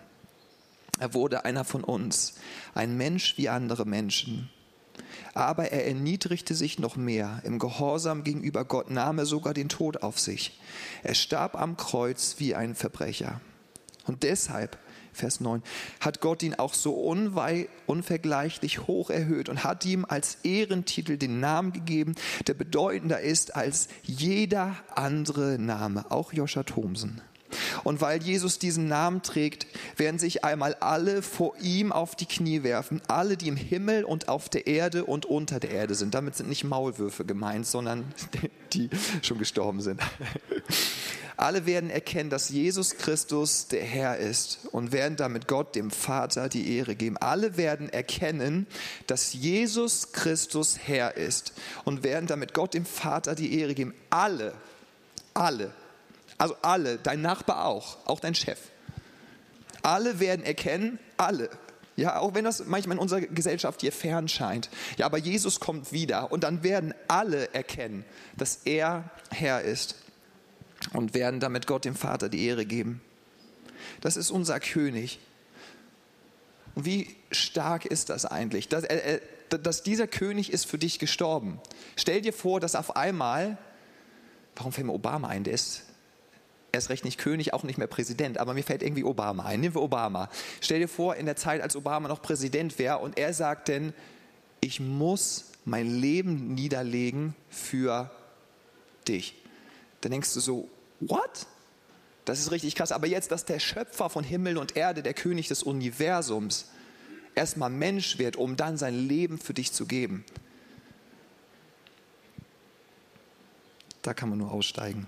Er 0.99 1.13
wurde 1.13 1.45
einer 1.45 1.65
von 1.65 1.83
uns, 1.83 2.35
ein 2.73 2.97
Mensch 2.97 3.37
wie 3.37 3.49
andere 3.49 3.85
Menschen. 3.85 4.49
Aber 5.33 5.71
er 5.71 5.87
erniedrigte 5.87 6.55
sich 6.55 6.79
noch 6.79 6.95
mehr. 6.95 7.41
Im 7.43 7.59
Gehorsam 7.59 8.23
gegenüber 8.23 8.65
Gott 8.65 8.91
nahm 8.91 9.19
er 9.19 9.25
sogar 9.25 9.53
den 9.53 9.69
Tod 9.69 10.03
auf 10.03 10.19
sich. 10.19 10.59
Er 11.03 11.15
starb 11.15 11.55
am 11.55 11.77
Kreuz 11.77 12.35
wie 12.39 12.55
ein 12.55 12.75
Verbrecher. 12.75 13.39
Und 14.05 14.23
deshalb, 14.23 14.77
Vers 15.13 15.39
9, 15.39 15.61
hat 15.99 16.21
Gott 16.21 16.41
ihn 16.43 16.55
auch 16.55 16.73
so 16.73 16.93
unvergleichlich 17.85 18.87
hoch 18.87 19.09
erhöht 19.09 19.47
und 19.47 19.63
hat 19.63 19.85
ihm 19.85 20.05
als 20.07 20.39
Ehrentitel 20.43 21.17
den 21.17 21.39
Namen 21.39 21.71
gegeben, 21.71 22.15
der 22.47 22.53
bedeutender 22.53 23.21
ist 23.21 23.55
als 23.55 23.89
jeder 24.03 24.75
andere 24.95 25.59
Name, 25.59 26.09
auch 26.09 26.33
Joscha 26.33 26.63
Thomsen. 26.63 27.21
Und 27.83 28.01
weil 28.01 28.21
Jesus 28.21 28.59
diesen 28.59 28.87
Namen 28.87 29.21
trägt, 29.21 29.67
werden 29.97 30.19
sich 30.19 30.43
einmal 30.43 30.75
alle 30.75 31.21
vor 31.21 31.55
ihm 31.61 31.91
auf 31.91 32.15
die 32.15 32.25
Knie 32.25 32.63
werfen, 32.63 33.01
alle, 33.07 33.37
die 33.37 33.47
im 33.47 33.55
Himmel 33.55 34.03
und 34.03 34.29
auf 34.29 34.49
der 34.49 34.67
Erde 34.67 35.05
und 35.05 35.25
unter 35.25 35.59
der 35.59 35.71
Erde 35.71 35.95
sind. 35.95 36.13
Damit 36.13 36.35
sind 36.35 36.49
nicht 36.49 36.63
Maulwürfe 36.63 37.25
gemeint, 37.25 37.65
sondern 37.65 38.13
die 38.73 38.89
schon 39.21 39.37
gestorben 39.37 39.81
sind. 39.81 40.01
Alle 41.37 41.65
werden 41.65 41.89
erkennen, 41.89 42.29
dass 42.29 42.49
Jesus 42.49 42.97
Christus 42.97 43.67
der 43.67 43.83
Herr 43.83 44.17
ist 44.17 44.59
und 44.71 44.91
werden 44.91 45.15
damit 45.15 45.47
Gott, 45.47 45.75
dem 45.75 45.89
Vater, 45.89 46.49
die 46.49 46.77
Ehre 46.77 46.95
geben. 46.95 47.17
Alle 47.17 47.57
werden 47.57 47.89
erkennen, 47.89 48.67
dass 49.07 49.33
Jesus 49.33 50.11
Christus 50.11 50.77
Herr 50.83 51.17
ist 51.17 51.53
und 51.83 52.03
werden 52.03 52.27
damit 52.27 52.53
Gott, 52.53 52.75
dem 52.75 52.85
Vater, 52.85 53.33
die 53.33 53.59
Ehre 53.59 53.73
geben. 53.73 53.95
Alle, 54.11 54.53
alle 55.33 55.73
also 56.41 56.55
alle, 56.63 56.97
dein 56.97 57.21
Nachbar 57.21 57.65
auch, 57.65 57.97
auch 58.05 58.19
dein 58.19 58.33
Chef. 58.33 58.57
Alle 59.83 60.19
werden 60.19 60.43
erkennen, 60.43 60.97
alle. 61.15 61.51
Ja, 61.95 62.17
auch 62.17 62.33
wenn 62.33 62.43
das 62.43 62.65
manchmal 62.65 62.97
in 62.97 63.01
unserer 63.01 63.21
Gesellschaft 63.21 63.81
hier 63.81 63.91
fern 63.91 64.27
scheint. 64.27 64.71
Ja, 64.97 65.05
aber 65.05 65.19
Jesus 65.19 65.59
kommt 65.59 65.91
wieder 65.91 66.31
und 66.31 66.43
dann 66.43 66.63
werden 66.63 66.95
alle 67.07 67.53
erkennen, 67.53 68.03
dass 68.37 68.61
er 68.65 69.11
Herr 69.29 69.61
ist 69.61 69.97
und 70.93 71.13
werden 71.13 71.39
damit 71.39 71.67
Gott 71.67 71.85
dem 71.85 71.95
Vater 71.95 72.27
die 72.27 72.43
Ehre 72.47 72.65
geben. 72.65 73.01
Das 73.99 74.17
ist 74.17 74.31
unser 74.31 74.59
König. 74.59 75.19
Und 76.73 76.85
wie 76.85 77.15
stark 77.29 77.85
ist 77.85 78.09
das 78.09 78.25
eigentlich, 78.25 78.67
dass, 78.67 78.83
äh, 78.85 79.19
dass 79.49 79.83
dieser 79.83 80.07
König 80.07 80.51
ist 80.51 80.65
für 80.65 80.79
dich 80.79 80.97
gestorben? 80.97 81.61
Stell 81.95 82.21
dir 82.21 82.33
vor, 82.33 82.59
dass 82.59 82.73
auf 82.73 82.95
einmal, 82.95 83.59
warum 84.55 84.71
fällt 84.71 84.87
mir 84.87 84.93
Obama 84.93 85.27
ein, 85.27 85.43
der 85.43 85.53
ist 85.53 85.83
erst 86.71 86.89
recht 86.89 87.05
nicht 87.05 87.17
König, 87.17 87.53
auch 87.53 87.63
nicht 87.63 87.77
mehr 87.77 87.87
Präsident, 87.87 88.37
aber 88.37 88.53
mir 88.53 88.63
fällt 88.63 88.83
irgendwie 88.83 89.03
Obama 89.03 89.43
ein. 89.43 89.59
Nehmen 89.59 89.75
wir 89.75 89.81
Obama. 89.81 90.29
Stell 90.61 90.79
dir 90.79 90.87
vor, 90.87 91.15
in 91.15 91.25
der 91.25 91.35
Zeit, 91.35 91.61
als 91.61 91.75
Obama 91.75 92.07
noch 92.07 92.21
Präsident 92.21 92.79
wäre 92.79 92.99
und 92.99 93.17
er 93.17 93.33
sagt 93.33 93.67
denn, 93.67 93.93
ich 94.61 94.79
muss 94.79 95.45
mein 95.65 95.89
Leben 95.89 96.53
niederlegen 96.53 97.35
für 97.49 98.09
dich. 99.07 99.35
Dann 100.01 100.11
denkst 100.11 100.33
du 100.33 100.39
so, 100.39 100.69
what? 100.99 101.47
Das 102.25 102.39
ist 102.39 102.51
richtig 102.51 102.75
krass. 102.75 102.91
Aber 102.91 103.07
jetzt, 103.07 103.31
dass 103.31 103.45
der 103.45 103.59
Schöpfer 103.59 104.09
von 104.09 104.23
Himmel 104.23 104.57
und 104.57 104.75
Erde, 104.75 105.03
der 105.03 105.13
König 105.13 105.47
des 105.47 105.63
Universums, 105.63 106.69
erstmal 107.35 107.69
Mensch 107.69 108.17
wird, 108.17 108.35
um 108.35 108.55
dann 108.55 108.77
sein 108.77 109.07
Leben 109.07 109.37
für 109.37 109.53
dich 109.53 109.71
zu 109.71 109.85
geben. 109.85 110.23
Da 114.01 114.13
kann 114.13 114.29
man 114.29 114.39
nur 114.39 114.51
aussteigen. 114.51 115.07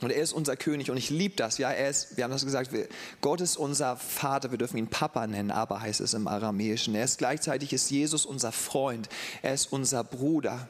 Und 0.00 0.10
er 0.10 0.22
ist 0.22 0.32
unser 0.32 0.56
König 0.56 0.90
und 0.90 0.96
ich 0.96 1.10
liebe 1.10 1.36
das. 1.36 1.58
Ja, 1.58 1.70
er 1.70 1.88
ist, 1.88 2.16
wir 2.16 2.24
haben 2.24 2.30
das 2.30 2.44
gesagt, 2.44 2.72
wir, 2.72 2.88
Gott 3.20 3.40
ist 3.40 3.56
unser 3.56 3.96
Vater, 3.96 4.50
wir 4.50 4.58
dürfen 4.58 4.76
ihn 4.76 4.88
Papa 4.88 5.26
nennen, 5.26 5.50
aber 5.50 5.80
heißt 5.80 6.00
es 6.00 6.14
im 6.14 6.28
Aramäischen. 6.28 6.94
Er 6.94 7.04
ist 7.04 7.18
gleichzeitig 7.18 7.72
ist 7.72 7.90
Jesus 7.90 8.26
unser 8.26 8.52
Freund, 8.52 9.08
er 9.42 9.54
ist 9.54 9.72
unser 9.72 10.04
Bruder, 10.04 10.68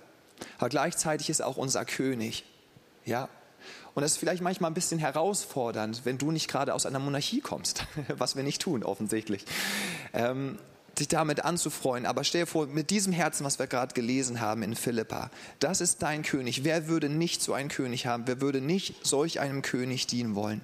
aber 0.58 0.68
gleichzeitig 0.68 1.30
ist 1.30 1.40
er 1.40 1.46
auch 1.46 1.56
unser 1.56 1.84
König. 1.84 2.44
Ja, 3.04 3.28
und 3.94 4.02
das 4.02 4.12
ist 4.12 4.18
vielleicht 4.18 4.42
manchmal 4.42 4.70
ein 4.70 4.74
bisschen 4.74 4.98
herausfordernd, 4.98 6.02
wenn 6.04 6.18
du 6.18 6.30
nicht 6.30 6.48
gerade 6.48 6.74
aus 6.74 6.84
einer 6.84 6.98
Monarchie 6.98 7.40
kommst, 7.40 7.86
was 8.08 8.36
wir 8.36 8.42
nicht 8.42 8.60
tun, 8.60 8.84
offensichtlich. 8.84 9.44
Ähm, 10.12 10.58
sich 10.98 11.08
damit 11.08 11.44
anzufreuen. 11.44 12.06
Aber 12.06 12.24
stell 12.24 12.42
dir 12.42 12.46
vor, 12.46 12.66
mit 12.66 12.90
diesem 12.90 13.12
Herzen, 13.12 13.44
was 13.44 13.58
wir 13.58 13.66
gerade 13.66 13.94
gelesen 13.94 14.40
haben 14.40 14.62
in 14.62 14.74
Philippa, 14.74 15.30
das 15.58 15.80
ist 15.80 16.02
dein 16.02 16.22
König. 16.22 16.64
Wer 16.64 16.88
würde 16.88 17.08
nicht 17.08 17.42
so 17.42 17.52
einen 17.52 17.68
König 17.68 18.06
haben? 18.06 18.26
Wer 18.26 18.40
würde 18.40 18.60
nicht 18.60 19.06
solch 19.06 19.40
einem 19.40 19.62
König 19.62 20.06
dienen 20.06 20.34
wollen? 20.34 20.60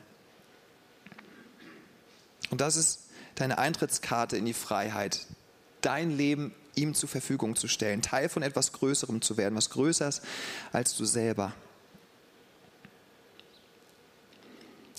Und 2.51 2.61
das 2.61 2.77
ist 2.77 3.01
deine 3.35 3.59
Eintrittskarte 3.59 4.37
in 4.37 4.45
die 4.45 4.53
Freiheit, 4.53 5.27
dein 5.81 6.11
Leben 6.11 6.55
ihm 6.75 6.95
zur 6.95 7.09
Verfügung 7.09 7.57
zu 7.57 7.69
stellen, 7.69 8.03
Teil 8.03 8.29
von 8.29 8.43
etwas 8.43 8.73
Größerem 8.73 9.23
zu 9.23 9.37
werden, 9.37 9.57
was 9.57 9.71
größer 9.71 10.09
ist 10.09 10.23
als 10.73 10.97
du 10.97 11.05
selber. 11.05 11.55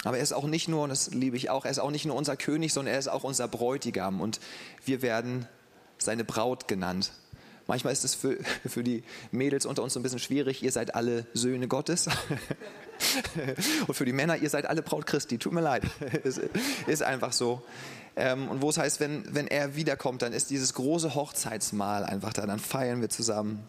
Aber 0.04 0.18
er 0.18 0.24
ist 0.24 0.34
auch 0.34 0.46
nicht 0.46 0.68
nur, 0.68 0.84
und 0.84 0.89
das 0.89 1.12
liebe 1.12 1.38
ich 1.38 1.50
auch, 1.50 1.66
er 1.66 1.72
ist 1.72 1.80
auch 1.80 1.92
nicht 1.92 2.06
nur 2.06 2.16
unser 2.16 2.36
König, 2.36 2.74
sondern 2.74 2.94
er 2.94 3.00
ist 3.00 3.08
auch 3.08 3.24
unser 3.24 3.48
Bräutigam 3.48 4.22
und 4.22 4.39
wir 4.86 5.02
werden 5.02 5.48
seine 5.98 6.24
Braut 6.24 6.68
genannt. 6.68 7.12
Manchmal 7.68 7.94
ist 7.94 8.04
es 8.04 8.13
für, 8.13 8.38
für 8.66 8.84
die 8.84 9.04
Mädels 9.32 9.66
unter 9.66 9.84
uns 9.84 9.96
ein 9.96 10.04
bisschen 10.04 10.20
schwierig, 10.20 10.62
ihr 10.63 10.72
seid 10.72 10.96
alle 10.96 11.26
Söhne 11.34 11.70
Gottes. 11.70 12.08
und 13.88 13.94
für 13.94 14.06
die 14.06 14.12
Männer, 14.12 14.38
ihr 14.38 14.50
seid 14.50 14.66
alle 14.66 14.82
Braut 14.82 15.06
Christi, 15.06 15.38
tut 15.38 15.54
mir 15.54 15.62
leid. 15.62 15.84
Es 16.24 16.39
ist 16.88 17.04
einfach 17.04 17.32
so. 17.32 17.62
Ähm, 18.16 18.50
und 18.50 18.62
wo 18.62 18.70
es 18.70 18.78
heißt, 18.78 19.00
wenn, 19.00 19.24
wenn 19.34 19.48
er 19.48 19.76
wiederkommt, 19.76 20.22
dann 20.22 20.34
ist 20.34 20.50
dieses 20.50 20.74
große 20.74 21.16
Hochzeitsmahl 21.16 22.04
einfach 22.04 22.34
da, 22.34 22.46
dann 22.46 22.60
feiern 22.60 23.02
wir 23.02 23.10
zusammen. 23.10 23.68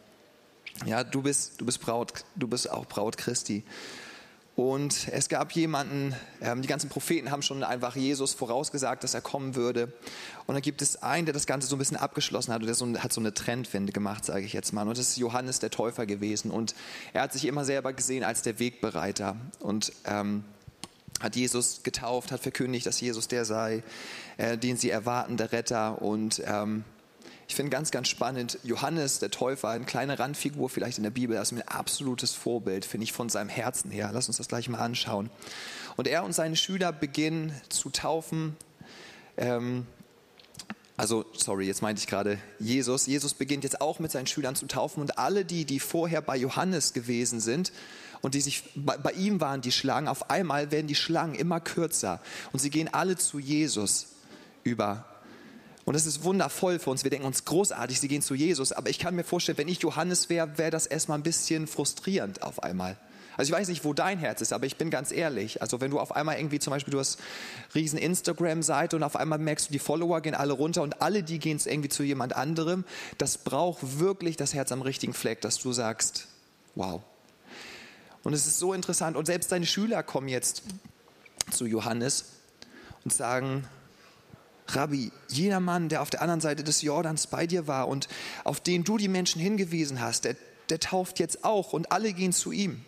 Ja, 0.84 1.04
du 1.04 1.22
bist, 1.22 1.60
du 1.60 1.66
bist 1.66 1.80
Braut, 1.80 2.24
du 2.34 2.48
bist 2.48 2.68
auch 2.68 2.86
Braut 2.86 3.16
Christi. 3.16 3.62
Und 4.56 5.08
es 5.10 5.28
gab 5.28 5.50
jemanden, 5.52 6.14
ähm, 6.40 6.62
die 6.62 6.68
ganzen 6.68 6.88
Propheten 6.88 7.32
haben 7.32 7.42
schon 7.42 7.64
einfach 7.64 7.96
Jesus 7.96 8.34
vorausgesagt, 8.34 9.02
dass 9.02 9.12
er 9.12 9.20
kommen 9.20 9.56
würde. 9.56 9.92
Und 10.46 10.54
dann 10.54 10.62
gibt 10.62 10.80
es 10.80 11.02
einen, 11.02 11.26
der 11.26 11.34
das 11.34 11.46
Ganze 11.46 11.66
so 11.66 11.74
ein 11.74 11.80
bisschen 11.80 11.96
abgeschlossen 11.96 12.52
hat 12.52 12.60
und 12.60 12.66
der 12.66 12.76
so, 12.76 12.86
hat 12.98 13.12
so 13.12 13.20
eine 13.20 13.34
Trendwende 13.34 13.92
gemacht, 13.92 14.24
sage 14.24 14.44
ich 14.44 14.52
jetzt 14.52 14.72
mal. 14.72 14.86
Und 14.86 14.96
das 14.96 15.08
ist 15.08 15.16
Johannes 15.16 15.58
der 15.58 15.70
Täufer 15.70 16.06
gewesen. 16.06 16.52
Und 16.52 16.76
er 17.12 17.22
hat 17.22 17.32
sich 17.32 17.46
immer 17.46 17.64
selber 17.64 17.92
gesehen 17.92 18.22
als 18.22 18.42
der 18.42 18.60
Wegbereiter. 18.60 19.36
Und 19.58 19.92
ähm, 20.04 20.44
hat 21.20 21.34
Jesus 21.34 21.82
getauft, 21.82 22.30
hat 22.30 22.40
verkündigt, 22.40 22.86
dass 22.86 23.00
Jesus 23.00 23.26
der 23.26 23.44
sei, 23.44 23.82
äh, 24.36 24.56
den 24.56 24.76
sie 24.76 24.90
erwarten, 24.90 25.36
der 25.36 25.50
Retter. 25.50 26.00
Und 26.00 26.40
ähm, 26.46 26.84
ich 27.48 27.54
finde 27.54 27.70
ganz, 27.70 27.90
ganz 27.90 28.08
spannend, 28.08 28.58
Johannes, 28.62 29.18
der 29.18 29.30
Täufer, 29.30 29.68
eine 29.68 29.84
kleine 29.84 30.18
Randfigur 30.18 30.70
vielleicht 30.70 30.98
in 30.98 31.04
der 31.04 31.10
Bibel, 31.10 31.36
das 31.36 31.52
ist 31.52 31.58
ein 31.58 31.68
absolutes 31.68 32.32
Vorbild, 32.32 32.84
finde 32.84 33.04
ich, 33.04 33.12
von 33.12 33.28
seinem 33.28 33.48
Herzen 33.48 33.90
her. 33.90 34.10
Lass 34.12 34.28
uns 34.28 34.38
das 34.38 34.48
gleich 34.48 34.68
mal 34.68 34.78
anschauen. 34.78 35.30
Und 35.96 36.08
er 36.08 36.24
und 36.24 36.32
seine 36.32 36.56
Schüler 36.56 36.92
beginnen 36.92 37.52
zu 37.68 37.90
taufen. 37.90 38.56
Ähm, 39.36 39.86
also, 40.96 41.24
sorry, 41.32 41.66
jetzt 41.66 41.82
meinte 41.82 42.00
ich 42.00 42.06
gerade 42.06 42.38
Jesus. 42.58 43.06
Jesus 43.06 43.34
beginnt 43.34 43.64
jetzt 43.64 43.80
auch 43.80 43.98
mit 43.98 44.12
seinen 44.12 44.26
Schülern 44.26 44.54
zu 44.54 44.66
taufen 44.66 45.00
und 45.00 45.18
alle 45.18 45.44
die, 45.44 45.64
die 45.64 45.80
vorher 45.80 46.22
bei 46.22 46.36
Johannes 46.36 46.92
gewesen 46.92 47.40
sind 47.40 47.72
und 48.22 48.34
die 48.34 48.40
sich 48.40 48.62
bei, 48.76 48.96
bei 48.96 49.12
ihm 49.12 49.40
waren, 49.40 49.60
die 49.60 49.72
Schlangen, 49.72 50.08
auf 50.08 50.30
einmal 50.30 50.70
werden 50.70 50.86
die 50.86 50.94
Schlangen 50.94 51.34
immer 51.34 51.60
kürzer 51.60 52.20
und 52.52 52.60
sie 52.60 52.70
gehen 52.70 52.88
alle 52.92 53.16
zu 53.16 53.38
Jesus 53.38 54.06
über. 54.62 55.04
Und 55.84 55.94
das 55.94 56.06
ist 56.06 56.24
wundervoll 56.24 56.78
für 56.78 56.90
uns. 56.90 57.04
Wir 57.04 57.10
denken 57.10 57.26
uns 57.26 57.44
großartig, 57.44 58.00
sie 58.00 58.08
gehen 58.08 58.22
zu 58.22 58.34
Jesus. 58.34 58.72
Aber 58.72 58.88
ich 58.88 58.98
kann 58.98 59.14
mir 59.14 59.24
vorstellen, 59.24 59.58
wenn 59.58 59.68
ich 59.68 59.80
Johannes 59.80 60.30
wäre, 60.30 60.56
wäre 60.56 60.70
das 60.70 60.86
erstmal 60.86 61.18
ein 61.18 61.22
bisschen 61.22 61.66
frustrierend 61.66 62.42
auf 62.42 62.62
einmal. 62.62 62.96
Also 63.36 63.52
ich 63.52 63.58
weiß 63.58 63.68
nicht, 63.68 63.84
wo 63.84 63.92
dein 63.92 64.18
Herz 64.18 64.40
ist, 64.40 64.52
aber 64.52 64.64
ich 64.66 64.76
bin 64.76 64.90
ganz 64.90 65.10
ehrlich. 65.10 65.60
Also 65.60 65.80
wenn 65.80 65.90
du 65.90 65.98
auf 65.98 66.14
einmal 66.14 66.36
irgendwie 66.36 66.60
zum 66.60 66.70
Beispiel, 66.70 66.92
du 66.92 67.00
hast 67.00 67.18
riesen 67.74 67.98
Instagram-Seite 67.98 68.96
und 68.96 69.02
auf 69.02 69.16
einmal 69.16 69.38
merkst 69.38 69.68
du, 69.68 69.72
die 69.72 69.78
Follower 69.78 70.20
gehen 70.20 70.34
alle 70.34 70.52
runter 70.52 70.82
und 70.82 71.02
alle, 71.02 71.22
die 71.22 71.38
gehen 71.38 71.60
irgendwie 71.64 71.88
zu 71.88 72.02
jemand 72.02 72.36
anderem. 72.36 72.84
Das 73.18 73.38
braucht 73.38 73.98
wirklich 73.98 74.36
das 74.36 74.54
Herz 74.54 74.70
am 74.72 74.82
richtigen 74.82 75.14
Fleck, 75.14 75.40
dass 75.40 75.58
du 75.58 75.72
sagst, 75.72 76.28
wow. 76.76 77.02
Und 78.22 78.32
es 78.32 78.46
ist 78.46 78.58
so 78.58 78.72
interessant. 78.72 79.16
Und 79.16 79.26
selbst 79.26 79.50
deine 79.50 79.66
Schüler 79.66 80.02
kommen 80.02 80.28
jetzt 80.28 80.62
zu 81.50 81.66
Johannes 81.66 82.26
und 83.04 83.12
sagen, 83.12 83.66
Rabbi, 84.68 85.12
jener 85.28 85.60
Mann, 85.60 85.88
der 85.88 86.02
auf 86.02 86.10
der 86.10 86.22
anderen 86.22 86.40
Seite 86.40 86.64
des 86.64 86.82
Jordans 86.82 87.26
bei 87.26 87.46
dir 87.46 87.66
war 87.66 87.88
und 87.88 88.08
auf 88.44 88.60
den 88.60 88.84
du 88.84 88.96
die 88.96 89.08
Menschen 89.08 89.40
hingewiesen 89.40 90.00
hast, 90.00 90.24
der, 90.24 90.36
der 90.70 90.80
tauft 90.80 91.18
jetzt 91.18 91.44
auch 91.44 91.72
und 91.72 91.92
alle 91.92 92.12
gehen 92.12 92.32
zu 92.32 92.52
ihm. 92.52 92.84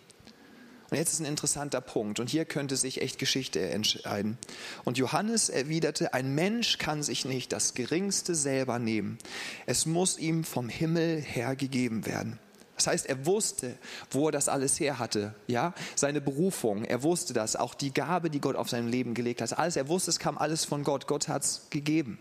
Und 0.91 0.97
jetzt 0.99 1.13
ist 1.13 1.21
ein 1.21 1.27
interessanter 1.27 1.81
Punkt 1.81 2.21
und 2.21 2.31
hier 2.31 2.45
könnte 2.45 2.77
sich 2.77 3.03
echt 3.03 3.19
Geschichte 3.19 3.61
entscheiden. 3.61 4.39
Und 4.85 4.99
Johannes 4.99 5.49
erwiderte, 5.49 6.15
ein 6.15 6.35
Mensch 6.35 6.79
kann 6.79 7.03
sich 7.03 7.25
nicht 7.25 7.53
das 7.53 7.75
Geringste 7.75 8.37
selber 8.37 8.79
nehmen. 8.79 9.19
Es 9.67 9.85
muss 9.85 10.17
ihm 10.17 10.45
vom 10.45 10.69
Himmel 10.69 11.21
her 11.21 11.57
gegeben 11.57 12.07
werden. 12.07 12.39
Das 12.77 12.87
heißt, 12.87 13.07
er 13.07 13.25
wusste, 13.25 13.75
wo 14.11 14.29
er 14.29 14.33
das 14.33 14.49
alles 14.49 14.79
her 14.79 14.99
hatte, 14.99 15.35
ja, 15.47 15.75
seine 15.95 16.21
Berufung, 16.21 16.85
er 16.85 17.03
wusste 17.03 17.33
das, 17.33 17.57
auch 17.57 17.75
die 17.75 17.93
Gabe, 17.93 18.31
die 18.31 18.41
Gott 18.41 18.55
auf 18.55 18.69
sein 18.69 18.89
Leben 18.89 19.15
gelegt 19.15 19.41
hat, 19.41 19.59
alles, 19.59 19.77
er 19.77 19.89
wusste, 19.89 20.11
es 20.11 20.19
kam 20.19 20.37
alles 20.37 20.65
von 20.65 20.85
Gott, 20.85 21.07
Gott 21.07 21.29
hat 21.29 21.43
es 21.43 21.63
gegeben, 21.71 22.19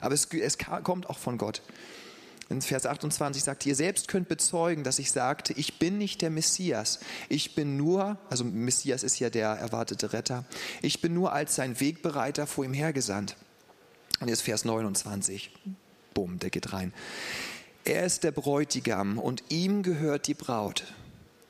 aber 0.00 0.14
es, 0.14 0.26
es 0.26 0.58
kommt 0.58 1.08
auch 1.08 1.18
von 1.18 1.38
Gott. 1.38 1.62
In 2.48 2.62
Vers 2.62 2.86
28 2.86 3.42
sagt, 3.42 3.66
ihr 3.66 3.74
selbst 3.74 4.06
könnt 4.06 4.28
bezeugen, 4.28 4.84
dass 4.84 5.00
ich 5.00 5.10
sagte, 5.10 5.52
ich 5.54 5.80
bin 5.80 5.98
nicht 5.98 6.22
der 6.22 6.30
Messias, 6.30 7.00
ich 7.28 7.56
bin 7.56 7.76
nur, 7.76 8.18
also 8.30 8.44
Messias 8.44 9.02
ist 9.02 9.18
ja 9.18 9.30
der 9.30 9.48
erwartete 9.48 10.12
Retter, 10.12 10.44
ich 10.80 11.00
bin 11.00 11.12
nur 11.12 11.32
als 11.32 11.56
sein 11.56 11.80
Wegbereiter 11.80 12.46
vor 12.46 12.64
ihm 12.64 12.74
hergesandt. 12.74 13.36
Und 14.20 14.28
jetzt 14.28 14.42
Vers 14.42 14.64
29, 14.64 15.50
bumm, 16.14 16.38
der 16.38 16.50
geht 16.50 16.72
rein. 16.72 16.94
Er 17.86 18.04
ist 18.04 18.24
der 18.24 18.32
Bräutigam 18.32 19.16
und 19.16 19.44
ihm 19.48 19.84
gehört 19.84 20.26
die 20.26 20.34
Braut. 20.34 20.82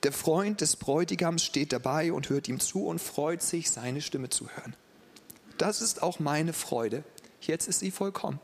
Der 0.02 0.12
Freund 0.12 0.60
des 0.60 0.76
Bräutigams 0.76 1.42
steht 1.42 1.72
dabei 1.72 2.12
und 2.12 2.28
hört 2.28 2.46
ihm 2.46 2.60
zu 2.60 2.84
und 2.84 3.00
freut 3.00 3.40
sich, 3.40 3.70
seine 3.70 4.02
Stimme 4.02 4.28
zu 4.28 4.46
hören. 4.50 4.76
Das 5.56 5.80
ist 5.80 6.02
auch 6.02 6.18
meine 6.18 6.52
Freude. 6.52 7.04
Jetzt 7.40 7.68
ist 7.68 7.78
sie 7.78 7.90
vollkommen. 7.90 8.38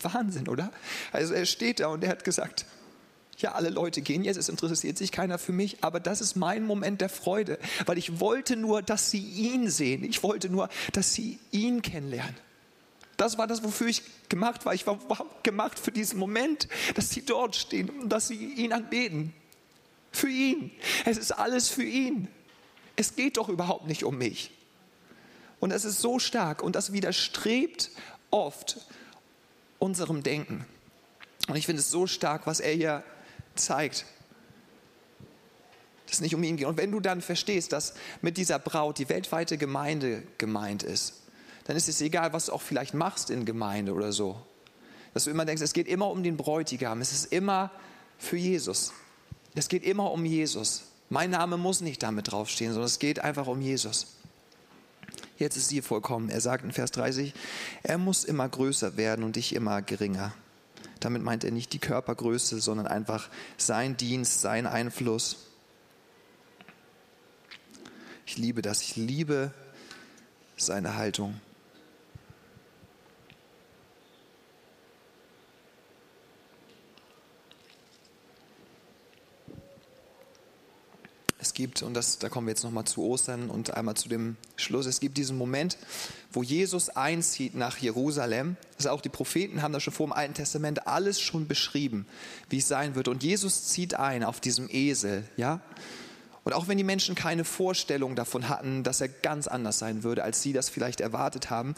Wahnsinn, 0.00 0.48
oder? 0.48 0.70
Also 1.10 1.34
er 1.34 1.44
steht 1.44 1.80
da 1.80 1.88
und 1.88 2.04
er 2.04 2.10
hat 2.10 2.22
gesagt, 2.22 2.64
ja, 3.38 3.50
alle 3.52 3.70
Leute 3.70 4.00
gehen 4.00 4.22
jetzt, 4.22 4.36
es 4.36 4.48
interessiert 4.48 4.96
sich 4.96 5.10
keiner 5.10 5.38
für 5.38 5.52
mich, 5.52 5.82
aber 5.82 5.98
das 5.98 6.20
ist 6.20 6.36
mein 6.36 6.64
Moment 6.64 7.00
der 7.00 7.08
Freude, 7.08 7.58
weil 7.84 7.98
ich 7.98 8.20
wollte 8.20 8.54
nur, 8.54 8.80
dass 8.80 9.10
sie 9.10 9.24
ihn 9.24 9.68
sehen. 9.68 10.04
Ich 10.04 10.22
wollte 10.22 10.50
nur, 10.50 10.68
dass 10.92 11.14
sie 11.14 11.40
ihn 11.50 11.82
kennenlernen. 11.82 12.36
Das 13.18 13.36
war 13.36 13.48
das, 13.48 13.64
wofür 13.64 13.88
ich 13.88 14.02
gemacht 14.28 14.64
war. 14.64 14.74
Ich 14.74 14.86
war 14.86 14.98
gemacht 15.42 15.78
für 15.78 15.90
diesen 15.90 16.20
Moment, 16.20 16.68
dass 16.94 17.10
sie 17.10 17.26
dort 17.26 17.56
stehen 17.56 17.90
und 17.90 18.08
dass 18.08 18.28
sie 18.28 18.36
ihn 18.36 18.72
anbeten. 18.72 19.34
Für 20.12 20.28
ihn. 20.28 20.70
Es 21.04 21.18
ist 21.18 21.32
alles 21.32 21.68
für 21.68 21.82
ihn. 21.82 22.28
Es 22.94 23.16
geht 23.16 23.36
doch 23.36 23.48
überhaupt 23.48 23.88
nicht 23.88 24.04
um 24.04 24.16
mich. 24.16 24.52
Und 25.58 25.72
es 25.72 25.84
ist 25.84 26.00
so 26.00 26.20
stark 26.20 26.62
und 26.62 26.76
das 26.76 26.92
widerstrebt 26.92 27.90
oft 28.30 28.78
unserem 29.80 30.22
Denken. 30.22 30.64
Und 31.48 31.56
ich 31.56 31.66
finde 31.66 31.80
es 31.80 31.90
so 31.90 32.06
stark, 32.06 32.46
was 32.46 32.60
er 32.60 32.72
hier 32.72 33.02
zeigt. 33.56 34.04
Dass 36.06 36.16
es 36.16 36.20
nicht 36.20 36.36
um 36.36 36.44
ihn 36.44 36.56
geht. 36.56 36.68
Und 36.68 36.76
wenn 36.76 36.92
du 36.92 37.00
dann 37.00 37.20
verstehst, 37.20 37.72
dass 37.72 37.94
mit 38.22 38.36
dieser 38.36 38.60
Braut 38.60 38.98
die 38.98 39.08
weltweite 39.08 39.58
Gemeinde 39.58 40.22
gemeint 40.38 40.84
ist, 40.84 41.14
dann 41.68 41.76
ist 41.76 41.86
es 41.86 42.00
egal, 42.00 42.32
was 42.32 42.46
du 42.46 42.52
auch 42.54 42.62
vielleicht 42.62 42.94
machst 42.94 43.28
in 43.28 43.44
Gemeinde 43.44 43.92
oder 43.92 44.10
so. 44.10 44.40
Dass 45.12 45.24
du 45.24 45.30
immer 45.30 45.44
denkst, 45.44 45.60
es 45.60 45.74
geht 45.74 45.86
immer 45.86 46.10
um 46.10 46.22
den 46.22 46.38
Bräutigam, 46.38 47.02
es 47.02 47.12
ist 47.12 47.30
immer 47.30 47.70
für 48.16 48.38
Jesus. 48.38 48.94
Es 49.54 49.68
geht 49.68 49.84
immer 49.84 50.10
um 50.10 50.24
Jesus. 50.24 50.84
Mein 51.10 51.28
Name 51.28 51.58
muss 51.58 51.82
nicht 51.82 52.02
damit 52.02 52.32
draufstehen, 52.32 52.72
sondern 52.72 52.86
es 52.86 52.98
geht 52.98 53.18
einfach 53.20 53.46
um 53.48 53.60
Jesus. 53.60 54.16
Jetzt 55.36 55.58
ist 55.58 55.68
sie 55.68 55.82
vollkommen. 55.82 56.30
Er 56.30 56.40
sagt 56.40 56.64
in 56.64 56.72
Vers 56.72 56.90
30, 56.92 57.34
er 57.82 57.98
muss 57.98 58.24
immer 58.24 58.48
größer 58.48 58.96
werden 58.96 59.22
und 59.22 59.36
ich 59.36 59.54
immer 59.54 59.82
geringer. 59.82 60.32
Damit 61.00 61.22
meint 61.22 61.44
er 61.44 61.50
nicht 61.50 61.74
die 61.74 61.80
Körpergröße, 61.80 62.62
sondern 62.62 62.86
einfach 62.86 63.28
sein 63.58 63.98
Dienst, 63.98 64.40
sein 64.40 64.66
Einfluss. 64.66 65.36
Ich 68.24 68.38
liebe 68.38 68.62
das. 68.62 68.80
Ich 68.80 68.96
liebe 68.96 69.52
seine 70.56 70.96
Haltung. 70.96 71.38
Gibt, 81.58 81.82
und 81.82 81.92
das, 81.94 82.20
da 82.20 82.28
kommen 82.28 82.46
wir 82.46 82.52
jetzt 82.52 82.62
nochmal 82.62 82.84
zu 82.84 83.02
Ostern 83.02 83.50
und 83.50 83.74
einmal 83.74 83.96
zu 83.96 84.08
dem 84.08 84.36
Schluss, 84.54 84.86
es 84.86 85.00
gibt 85.00 85.18
diesen 85.18 85.36
Moment, 85.36 85.76
wo 86.32 86.44
Jesus 86.44 86.88
einzieht 86.88 87.56
nach 87.56 87.78
Jerusalem. 87.78 88.56
Also 88.76 88.90
auch 88.90 89.00
die 89.00 89.08
Propheten 89.08 89.60
haben 89.60 89.72
das 89.72 89.82
schon 89.82 89.92
vor 89.92 90.06
dem 90.06 90.12
Alten 90.12 90.34
Testament 90.34 90.86
alles 90.86 91.20
schon 91.20 91.48
beschrieben, 91.48 92.06
wie 92.48 92.58
es 92.58 92.68
sein 92.68 92.94
wird. 92.94 93.08
Und 93.08 93.24
Jesus 93.24 93.66
zieht 93.66 93.94
ein 93.94 94.22
auf 94.22 94.40
diesem 94.40 94.68
Esel, 94.70 95.24
ja. 95.36 95.60
Und 96.44 96.52
auch 96.52 96.68
wenn 96.68 96.78
die 96.78 96.84
Menschen 96.84 97.16
keine 97.16 97.44
Vorstellung 97.44 98.14
davon 98.14 98.48
hatten, 98.48 98.84
dass 98.84 99.00
er 99.00 99.08
ganz 99.08 99.48
anders 99.48 99.80
sein 99.80 100.04
würde, 100.04 100.22
als 100.22 100.40
sie 100.40 100.52
das 100.52 100.68
vielleicht 100.68 101.00
erwartet 101.00 101.50
haben, 101.50 101.74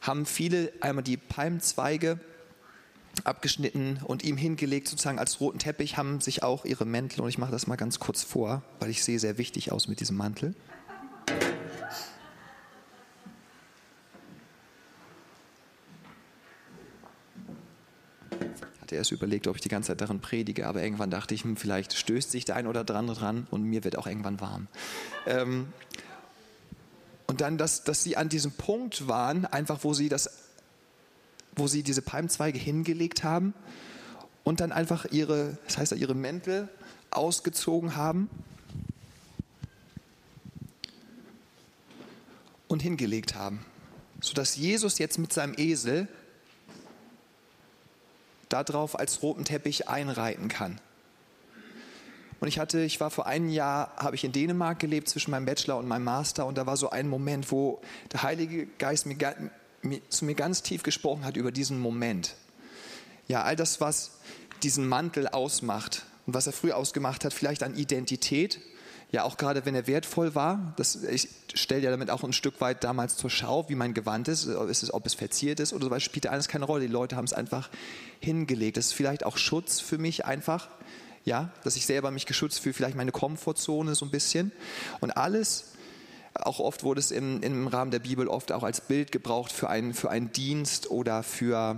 haben 0.00 0.24
viele 0.24 0.72
einmal 0.80 1.04
die 1.04 1.18
Palmzweige 1.18 2.18
abgeschnitten 3.24 4.00
und 4.04 4.24
ihm 4.24 4.36
hingelegt, 4.36 4.88
sozusagen 4.88 5.18
als 5.18 5.40
roten 5.40 5.58
Teppich, 5.58 5.96
haben 5.96 6.20
sich 6.20 6.42
auch 6.42 6.64
ihre 6.64 6.84
Mäntel, 6.84 7.20
und 7.22 7.28
ich 7.28 7.38
mache 7.38 7.52
das 7.52 7.66
mal 7.66 7.76
ganz 7.76 7.98
kurz 7.98 8.22
vor, 8.22 8.62
weil 8.80 8.90
ich 8.90 9.04
sehe 9.04 9.18
sehr 9.18 9.38
wichtig 9.38 9.72
aus 9.72 9.88
mit 9.88 10.00
diesem 10.00 10.16
Mantel. 10.16 10.54
hatte 18.92 18.96
erst 18.96 19.12
überlegt, 19.12 19.46
ob 19.46 19.56
ich 19.56 19.62
die 19.62 19.68
ganze 19.68 19.88
Zeit 19.88 20.00
darin 20.00 20.20
predige, 20.20 20.66
aber 20.66 20.82
irgendwann 20.82 21.10
dachte 21.10 21.34
ich, 21.34 21.44
hm, 21.44 21.56
vielleicht 21.56 21.94
stößt 21.94 22.30
sich 22.30 22.44
der 22.44 22.56
ein 22.56 22.66
oder 22.66 22.80
andere 22.94 23.16
dran 23.16 23.46
und 23.50 23.62
mir 23.62 23.84
wird 23.84 23.96
auch 23.96 24.06
irgendwann 24.06 24.40
warm. 24.40 24.68
Ähm, 25.26 25.72
und 27.26 27.40
dann, 27.40 27.56
dass, 27.56 27.84
dass 27.84 28.02
sie 28.02 28.16
an 28.16 28.28
diesem 28.28 28.52
Punkt 28.52 29.08
waren, 29.08 29.46
einfach 29.46 29.78
wo 29.82 29.94
sie 29.94 30.10
das 30.10 30.41
wo 31.54 31.66
sie 31.66 31.82
diese 31.82 32.02
Palmzweige 32.02 32.58
hingelegt 32.58 33.24
haben 33.24 33.54
und 34.44 34.60
dann 34.60 34.72
einfach 34.72 35.06
ihre, 35.10 35.58
das 35.66 35.78
heißt 35.78 35.92
ihre 35.92 36.14
Mäntel 36.14 36.68
ausgezogen 37.10 37.96
haben 37.96 38.28
und 42.68 42.82
hingelegt 42.82 43.34
haben, 43.34 43.64
sodass 44.20 44.56
Jesus 44.56 44.98
jetzt 44.98 45.18
mit 45.18 45.32
seinem 45.32 45.54
Esel 45.56 46.08
darauf 48.48 48.98
als 48.98 49.22
roten 49.22 49.44
Teppich 49.44 49.88
einreiten 49.88 50.48
kann. 50.48 50.80
Und 52.40 52.48
ich 52.48 52.58
hatte, 52.58 52.80
ich 52.80 52.98
war 52.98 53.10
vor 53.10 53.26
einem 53.26 53.48
Jahr, 53.50 53.94
habe 53.96 54.16
ich 54.16 54.24
in 54.24 54.32
Dänemark 54.32 54.80
gelebt 54.80 55.08
zwischen 55.08 55.30
meinem 55.30 55.46
Bachelor 55.46 55.78
und 55.78 55.86
meinem 55.86 56.04
Master 56.04 56.44
und 56.44 56.58
da 56.58 56.66
war 56.66 56.76
so 56.76 56.90
ein 56.90 57.08
Moment, 57.08 57.52
wo 57.52 57.80
der 58.10 58.24
Heilige 58.24 58.66
Geist 58.78 59.06
mir 59.06 59.14
zu 60.08 60.24
mir 60.24 60.34
ganz 60.34 60.62
tief 60.62 60.82
gesprochen 60.82 61.24
hat 61.24 61.36
über 61.36 61.52
diesen 61.52 61.78
Moment. 61.78 62.34
Ja, 63.28 63.42
all 63.42 63.56
das, 63.56 63.80
was 63.80 64.12
diesen 64.62 64.86
Mantel 64.86 65.28
ausmacht 65.28 66.04
und 66.26 66.34
was 66.34 66.46
er 66.46 66.52
früher 66.52 66.76
ausgemacht 66.76 67.24
hat, 67.24 67.32
vielleicht 67.32 67.62
an 67.62 67.74
Identität, 67.74 68.60
ja 69.10 69.24
auch 69.24 69.36
gerade 69.36 69.66
wenn 69.66 69.74
er 69.74 69.86
wertvoll 69.86 70.34
war, 70.34 70.72
das, 70.76 71.02
ich 71.04 71.28
stelle 71.54 71.82
ja 71.82 71.90
damit 71.90 72.10
auch 72.10 72.22
ein 72.24 72.32
Stück 72.32 72.60
weit 72.60 72.84
damals 72.84 73.16
zur 73.16 73.30
Schau, 73.30 73.68
wie 73.68 73.74
mein 73.74 73.94
Gewand 73.94 74.28
ist, 74.28 74.44
ist 74.44 74.82
es, 74.82 74.94
ob 74.94 75.06
es 75.06 75.14
verziert 75.14 75.60
ist 75.60 75.72
oder 75.72 75.84
so 75.84 75.90
weiter, 75.90 76.00
spielt 76.00 76.26
alles 76.26 76.48
keine 76.48 76.64
Rolle. 76.64 76.86
Die 76.86 76.92
Leute 76.92 77.16
haben 77.16 77.24
es 77.24 77.32
einfach 77.32 77.68
hingelegt. 78.20 78.76
Das 78.76 78.86
ist 78.86 78.92
vielleicht 78.94 79.24
auch 79.24 79.36
Schutz 79.36 79.80
für 79.80 79.98
mich 79.98 80.24
einfach, 80.24 80.68
ja, 81.24 81.52
dass 81.62 81.76
ich 81.76 81.86
selber 81.86 82.10
mich 82.10 82.26
geschützt 82.26 82.60
fühle, 82.60 82.72
vielleicht 82.72 82.96
meine 82.96 83.12
Komfortzone 83.12 83.94
so 83.94 84.06
ein 84.06 84.10
bisschen. 84.10 84.52
Und 85.00 85.10
alles 85.10 85.71
auch 86.34 86.60
oft 86.60 86.82
wurde 86.82 87.00
es 87.00 87.10
im, 87.10 87.42
im 87.42 87.66
Rahmen 87.66 87.90
der 87.90 87.98
Bibel 87.98 88.28
oft 88.28 88.52
auch 88.52 88.62
als 88.62 88.80
Bild 88.80 89.12
gebraucht 89.12 89.52
für 89.52 89.68
einen, 89.68 89.94
für 89.94 90.10
einen 90.10 90.32
Dienst 90.32 90.90
oder 90.90 91.22
für 91.22 91.76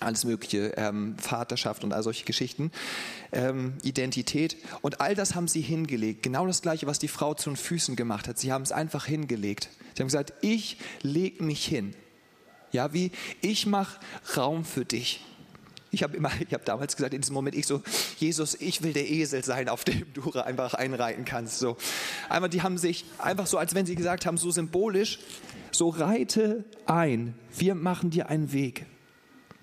alles 0.00 0.24
Mögliche, 0.24 0.72
ähm, 0.76 1.16
Vaterschaft 1.18 1.84
und 1.84 1.92
all 1.92 2.02
solche 2.02 2.24
Geschichten, 2.24 2.72
ähm, 3.32 3.74
Identität. 3.82 4.56
Und 4.80 5.00
all 5.00 5.14
das 5.14 5.34
haben 5.34 5.46
sie 5.46 5.60
hingelegt. 5.60 6.22
Genau 6.22 6.46
das 6.46 6.62
Gleiche, 6.62 6.86
was 6.86 6.98
die 6.98 7.08
Frau 7.08 7.34
zu 7.34 7.50
den 7.50 7.56
Füßen 7.56 7.96
gemacht 7.96 8.26
hat. 8.26 8.38
Sie 8.38 8.52
haben 8.52 8.62
es 8.62 8.72
einfach 8.72 9.04
hingelegt. 9.04 9.68
Sie 9.94 10.02
haben 10.02 10.08
gesagt, 10.08 10.32
ich 10.40 10.78
lege 11.02 11.44
mich 11.44 11.64
hin. 11.66 11.94
Ja, 12.72 12.92
wie 12.92 13.10
ich 13.40 13.66
mache 13.66 14.00
Raum 14.36 14.64
für 14.64 14.84
dich. 14.84 15.24
Ich 15.90 16.02
habe 16.02 16.16
immer, 16.16 16.30
ich 16.40 16.52
habe 16.54 16.64
damals 16.64 16.96
gesagt, 16.96 17.14
in 17.14 17.20
diesem 17.20 17.34
Moment, 17.34 17.56
ich 17.56 17.66
so, 17.66 17.82
Jesus, 18.18 18.54
ich 18.54 18.82
will 18.82 18.92
der 18.92 19.10
Esel 19.10 19.44
sein, 19.44 19.68
auf 19.68 19.84
dem 19.84 20.12
du 20.14 20.30
einfach 20.32 20.74
einreiten 20.74 21.24
kannst. 21.24 21.58
So. 21.58 21.76
Einmal, 22.28 22.50
die 22.50 22.62
haben 22.62 22.78
sich 22.78 23.04
einfach 23.18 23.46
so, 23.46 23.58
als 23.58 23.74
wenn 23.74 23.86
sie 23.86 23.96
gesagt 23.96 24.26
haben, 24.26 24.36
so 24.36 24.50
symbolisch, 24.50 25.18
so 25.72 25.88
reite 25.88 26.64
ein. 26.86 27.34
Wir 27.56 27.74
machen 27.74 28.10
dir 28.10 28.28
einen 28.28 28.52
Weg. 28.52 28.86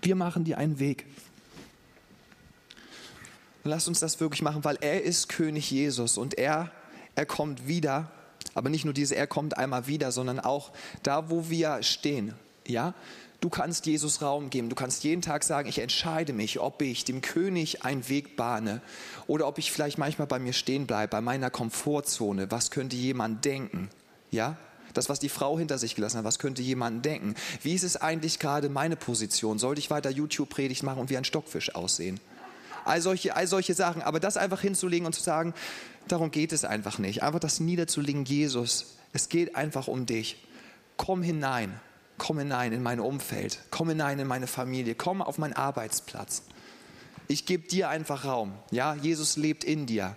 Wir 0.02 0.16
machen 0.16 0.44
dir 0.44 0.58
einen 0.58 0.80
Weg. 0.80 1.06
Lass 3.64 3.88
uns 3.88 4.00
das 4.00 4.20
wirklich 4.20 4.42
machen, 4.42 4.64
weil 4.64 4.78
er 4.82 5.04
ist 5.04 5.30
König 5.30 5.70
Jesus 5.72 6.18
und 6.18 6.38
er, 6.38 6.72
er 7.16 7.26
kommt 7.26 7.68
wieder. 7.68 8.12
Aber 8.54 8.70
nicht 8.70 8.86
nur 8.86 8.94
diese, 8.94 9.16
er 9.16 9.28
kommt 9.28 9.58
einmal 9.58 9.88
wieder, 9.88 10.12
sondern 10.12 10.40
auch 10.40 10.72
da, 11.04 11.30
wo 11.30 11.50
wir 11.50 11.84
stehen. 11.84 12.34
Ja, 12.66 12.94
Du 13.40 13.50
kannst 13.50 13.86
Jesus 13.86 14.22
Raum 14.24 14.50
geben. 14.50 14.70
Du 14.70 14.76
kannst 14.76 15.04
jeden 15.04 15.22
Tag 15.22 15.44
sagen, 15.44 15.70
ich 15.70 15.80
entscheide 15.80 16.34
mich, 16.34 16.60
ob 16.60 16.82
ich 16.82 17.06
dem 17.06 17.22
König 17.22 17.86
einen 17.86 18.10
Weg 18.10 18.36
bahne 18.36 18.82
oder 19.28 19.48
ob 19.48 19.60
ich 19.60 19.72
vielleicht 19.72 20.00
manchmal 20.00 20.28
bei 20.28 20.40
mir 20.40 20.54
stehen 20.54 20.88
bleibe, 20.88 21.12
bei 21.12 21.22
meiner 21.22 21.52
Komfortzone. 21.52 22.50
Was 22.50 22.72
könnte 22.72 22.96
jemand 22.96 23.46
denken? 23.46 23.90
Ja? 24.32 24.58
Das, 24.96 25.08
was 25.08 25.20
die 25.20 25.30
Frau 25.30 25.60
hinter 25.60 25.78
sich 25.78 25.94
gelassen 25.94 26.18
hat, 26.18 26.26
was 26.26 26.40
könnte 26.40 26.64
jemand 26.64 27.06
denken? 27.06 27.36
Wie 27.62 27.76
ist 27.76 27.84
es 27.84 27.98
eigentlich 27.98 28.40
gerade 28.40 28.70
meine 28.70 28.96
Position? 28.96 29.60
Sollte 29.60 29.80
ich 29.80 29.92
weiter 29.92 30.10
YouTube-Predigt 30.10 30.82
machen 30.82 31.00
und 31.00 31.12
wie 31.12 31.18
ein 31.18 31.26
Stockfisch 31.26 31.76
aussehen? 31.76 32.20
All 32.86 33.02
solche, 33.02 33.36
all 33.36 33.46
solche 33.46 33.76
Sachen. 33.76 34.02
Aber 34.02 34.20
das 34.20 34.38
einfach 34.38 34.62
hinzulegen 34.62 35.06
und 35.06 35.14
zu 35.14 35.22
sagen, 35.22 35.54
darum 36.08 36.32
geht 36.32 36.54
es 36.54 36.66
einfach 36.66 36.98
nicht. 36.98 37.22
Einfach 37.22 37.40
das 37.40 37.60
niederzulegen, 37.60 38.26
Jesus. 38.26 38.96
Es 39.14 39.30
geht 39.30 39.56
einfach 39.56 39.88
um 39.88 40.08
dich. 40.08 40.44
Komm 40.96 41.22
hinein 41.22 41.80
komm 42.18 42.40
hinein 42.40 42.74
in 42.74 42.84
mein 42.84 43.00
Umfeld, 43.00 43.60
komm 43.72 43.90
hinein 43.90 44.20
in 44.20 44.28
meine 44.28 44.48
Familie, 44.48 44.96
komm 44.96 45.22
auf 45.22 45.38
meinen 45.38 45.54
Arbeitsplatz. 45.54 46.44
Ich 47.28 47.46
gebe 47.46 47.68
dir 47.68 47.90
einfach 47.90 48.26
Raum. 48.26 48.54
Ja, 48.72 48.96
Jesus 48.96 49.36
lebt 49.36 49.64
in 49.64 49.86
dir. 49.86 50.16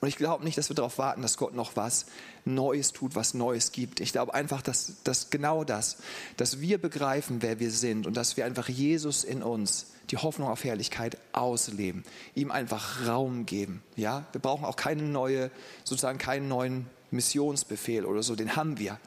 Und 0.00 0.08
ich 0.08 0.16
glaube 0.16 0.44
nicht, 0.44 0.58
dass 0.58 0.68
wir 0.68 0.76
darauf 0.76 0.98
warten, 0.98 1.22
dass 1.22 1.36
Gott 1.36 1.54
noch 1.54 1.74
was 1.74 2.06
Neues 2.44 2.92
tut, 2.92 3.14
was 3.14 3.34
Neues 3.34 3.72
gibt. 3.72 3.98
Ich 4.00 4.12
glaube 4.12 4.34
einfach, 4.34 4.62
dass, 4.62 5.02
dass 5.04 5.30
genau 5.30 5.64
das, 5.64 5.96
dass 6.36 6.60
wir 6.60 6.78
begreifen, 6.78 7.42
wer 7.42 7.58
wir 7.58 7.70
sind 7.70 8.06
und 8.06 8.16
dass 8.16 8.36
wir 8.36 8.44
einfach 8.44 8.68
Jesus 8.68 9.24
in 9.24 9.42
uns, 9.42 9.86
die 10.10 10.18
Hoffnung 10.18 10.48
auf 10.48 10.62
Herrlichkeit 10.62 11.16
ausleben, 11.32 12.04
ihm 12.34 12.50
einfach 12.50 13.06
Raum 13.06 13.46
geben. 13.46 13.82
Ja, 13.96 14.26
wir 14.32 14.40
brauchen 14.40 14.64
auch 14.64 14.76
keine 14.76 15.02
neue, 15.02 15.50
sozusagen 15.82 16.18
keinen 16.18 16.46
neuen 16.46 16.86
Missionsbefehl 17.10 18.04
oder 18.04 18.22
so, 18.22 18.36
den 18.36 18.54
haben 18.54 18.78
wir 18.78 19.00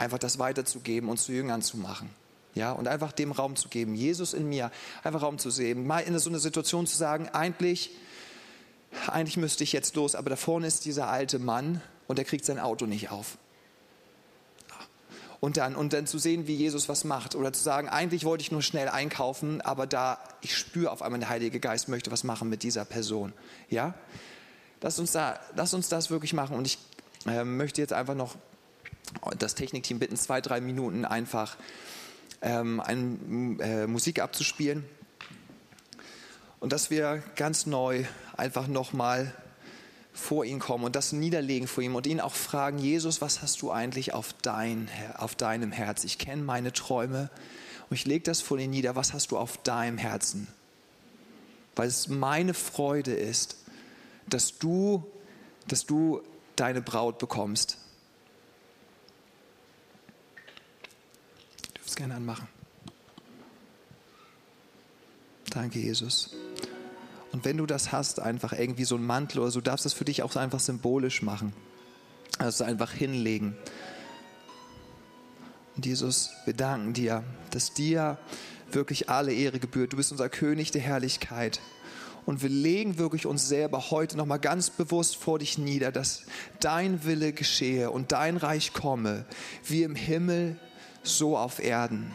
einfach 0.00 0.18
das 0.18 0.38
weiterzugeben 0.38 1.08
und 1.08 1.18
zu 1.18 1.32
Jüngern 1.32 1.62
zu 1.62 1.76
machen. 1.76 2.10
Ja, 2.54 2.72
und 2.72 2.88
einfach 2.88 3.12
dem 3.12 3.30
Raum 3.30 3.54
zu 3.54 3.68
geben, 3.68 3.94
Jesus 3.94 4.32
in 4.32 4.48
mir, 4.48 4.72
einfach 5.04 5.22
Raum 5.22 5.38
zu 5.38 5.50
sehen, 5.50 5.86
mal 5.86 6.00
in 6.00 6.18
so 6.18 6.30
eine 6.30 6.40
Situation 6.40 6.86
zu 6.86 6.96
sagen, 6.96 7.28
eigentlich, 7.28 7.90
eigentlich 9.06 9.36
müsste 9.36 9.62
ich 9.62 9.72
jetzt 9.72 9.94
los, 9.94 10.16
aber 10.16 10.30
da 10.30 10.36
vorne 10.36 10.66
ist 10.66 10.84
dieser 10.84 11.08
alte 11.08 11.38
Mann 11.38 11.80
und 12.08 12.16
der 12.16 12.24
kriegt 12.24 12.44
sein 12.44 12.58
Auto 12.58 12.86
nicht 12.86 13.10
auf. 13.10 13.38
Und 15.38 15.58
dann, 15.58 15.76
und 15.76 15.92
dann 15.92 16.06
zu 16.06 16.18
sehen, 16.18 16.46
wie 16.46 16.54
Jesus 16.54 16.88
was 16.88 17.04
macht. 17.04 17.34
Oder 17.34 17.52
zu 17.52 17.62
sagen, 17.62 17.88
eigentlich 17.88 18.24
wollte 18.24 18.42
ich 18.42 18.52
nur 18.52 18.62
schnell 18.62 18.88
einkaufen, 18.88 19.62
aber 19.62 19.86
da, 19.86 20.18
ich 20.42 20.54
spüre 20.54 20.90
auf 20.90 21.00
einmal, 21.00 21.20
der 21.20 21.30
Heilige 21.30 21.60
Geist 21.60 21.88
möchte 21.88 22.10
was 22.10 22.24
machen 22.24 22.50
mit 22.50 22.62
dieser 22.62 22.84
Person. 22.84 23.32
Ja? 23.70 23.94
Lass 24.82 24.98
uns, 24.98 25.12
da, 25.12 25.40
lass 25.56 25.72
uns 25.72 25.88
das 25.88 26.10
wirklich 26.10 26.34
machen. 26.34 26.56
Und 26.56 26.66
ich 26.66 26.78
äh, 27.26 27.44
möchte 27.44 27.80
jetzt 27.80 27.94
einfach 27.94 28.14
noch 28.14 28.36
das 29.38 29.54
Technikteam 29.54 29.98
bitten, 29.98 30.16
zwei, 30.16 30.40
drei 30.40 30.60
Minuten 30.60 31.04
einfach 31.04 31.56
ähm, 32.42 32.80
ein, 32.80 33.60
äh, 33.60 33.86
Musik 33.86 34.20
abzuspielen. 34.20 34.84
Und 36.58 36.72
dass 36.72 36.90
wir 36.90 37.22
ganz 37.36 37.66
neu 37.66 38.04
einfach 38.36 38.66
nochmal 38.66 39.34
vor 40.12 40.44
ihn 40.44 40.58
kommen 40.58 40.84
und 40.84 40.96
das 40.96 41.12
niederlegen 41.12 41.66
vor 41.66 41.82
ihm 41.82 41.94
und 41.94 42.06
ihn 42.06 42.20
auch 42.20 42.34
fragen, 42.34 42.78
Jesus, 42.78 43.20
was 43.20 43.42
hast 43.42 43.62
du 43.62 43.70
eigentlich 43.70 44.12
auf, 44.12 44.34
dein, 44.42 44.88
auf 45.16 45.34
deinem 45.34 45.72
Herz? 45.72 46.04
Ich 46.04 46.18
kenne 46.18 46.42
meine 46.42 46.72
Träume 46.72 47.30
und 47.88 47.96
ich 47.96 48.04
lege 48.04 48.24
das 48.24 48.40
vor 48.40 48.58
dir 48.58 48.68
nieder, 48.68 48.96
was 48.96 49.14
hast 49.14 49.30
du 49.30 49.38
auf 49.38 49.56
deinem 49.58 49.98
Herzen? 49.98 50.48
Weil 51.76 51.88
es 51.88 52.08
meine 52.08 52.54
Freude 52.54 53.14
ist, 53.14 53.56
dass 54.28 54.58
du, 54.58 55.04
dass 55.66 55.86
du 55.86 56.20
deine 56.56 56.82
Braut 56.82 57.18
bekommst, 57.18 57.78
gerne 62.00 62.14
anmachen. 62.14 62.48
Danke, 65.50 65.80
Jesus. 65.80 66.30
Und 67.30 67.44
wenn 67.44 67.58
du 67.58 67.66
das 67.66 67.92
hast, 67.92 68.20
einfach 68.20 68.54
irgendwie 68.54 68.84
so 68.84 68.96
ein 68.96 69.04
Mantel 69.04 69.40
oder 69.40 69.50
so, 69.50 69.60
darfst 69.60 69.84
du 69.84 69.88
es 69.88 69.92
für 69.92 70.06
dich 70.06 70.22
auch 70.22 70.34
einfach 70.34 70.60
symbolisch 70.60 71.20
machen. 71.20 71.52
Also 72.38 72.64
einfach 72.64 72.90
hinlegen. 72.90 73.54
Und 75.76 75.84
Jesus, 75.84 76.30
wir 76.46 76.54
danken 76.54 76.94
dir, 76.94 77.22
dass 77.50 77.74
dir 77.74 78.16
wirklich 78.72 79.10
alle 79.10 79.34
Ehre 79.34 79.58
gebührt. 79.58 79.92
Du 79.92 79.98
bist 79.98 80.10
unser 80.10 80.30
König 80.30 80.70
der 80.70 80.80
Herrlichkeit. 80.80 81.60
Und 82.24 82.40
wir 82.40 82.48
legen 82.48 82.96
wirklich 82.96 83.26
uns 83.26 83.46
selber 83.46 83.90
heute 83.90 84.16
nochmal 84.16 84.40
ganz 84.40 84.70
bewusst 84.70 85.16
vor 85.16 85.38
dich 85.38 85.58
nieder, 85.58 85.92
dass 85.92 86.22
dein 86.60 87.04
Wille 87.04 87.34
geschehe 87.34 87.90
und 87.90 88.12
dein 88.12 88.38
Reich 88.38 88.72
komme, 88.72 89.26
wie 89.64 89.82
im 89.82 89.94
Himmel, 89.94 90.58
so 91.02 91.36
auf 91.36 91.58
Erden. 91.58 92.12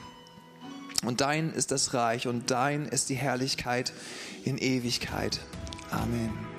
Und 1.04 1.22
dein 1.22 1.52
ist 1.52 1.72
das 1.72 1.94
Reich 1.94 2.28
und 2.28 2.50
dein 2.52 2.86
ist 2.86 3.10
die 3.10 3.16
Herrlichkeit 3.16 3.94
in 4.44 4.58
Ewigkeit. 4.58 5.40
Amen. 5.92 6.55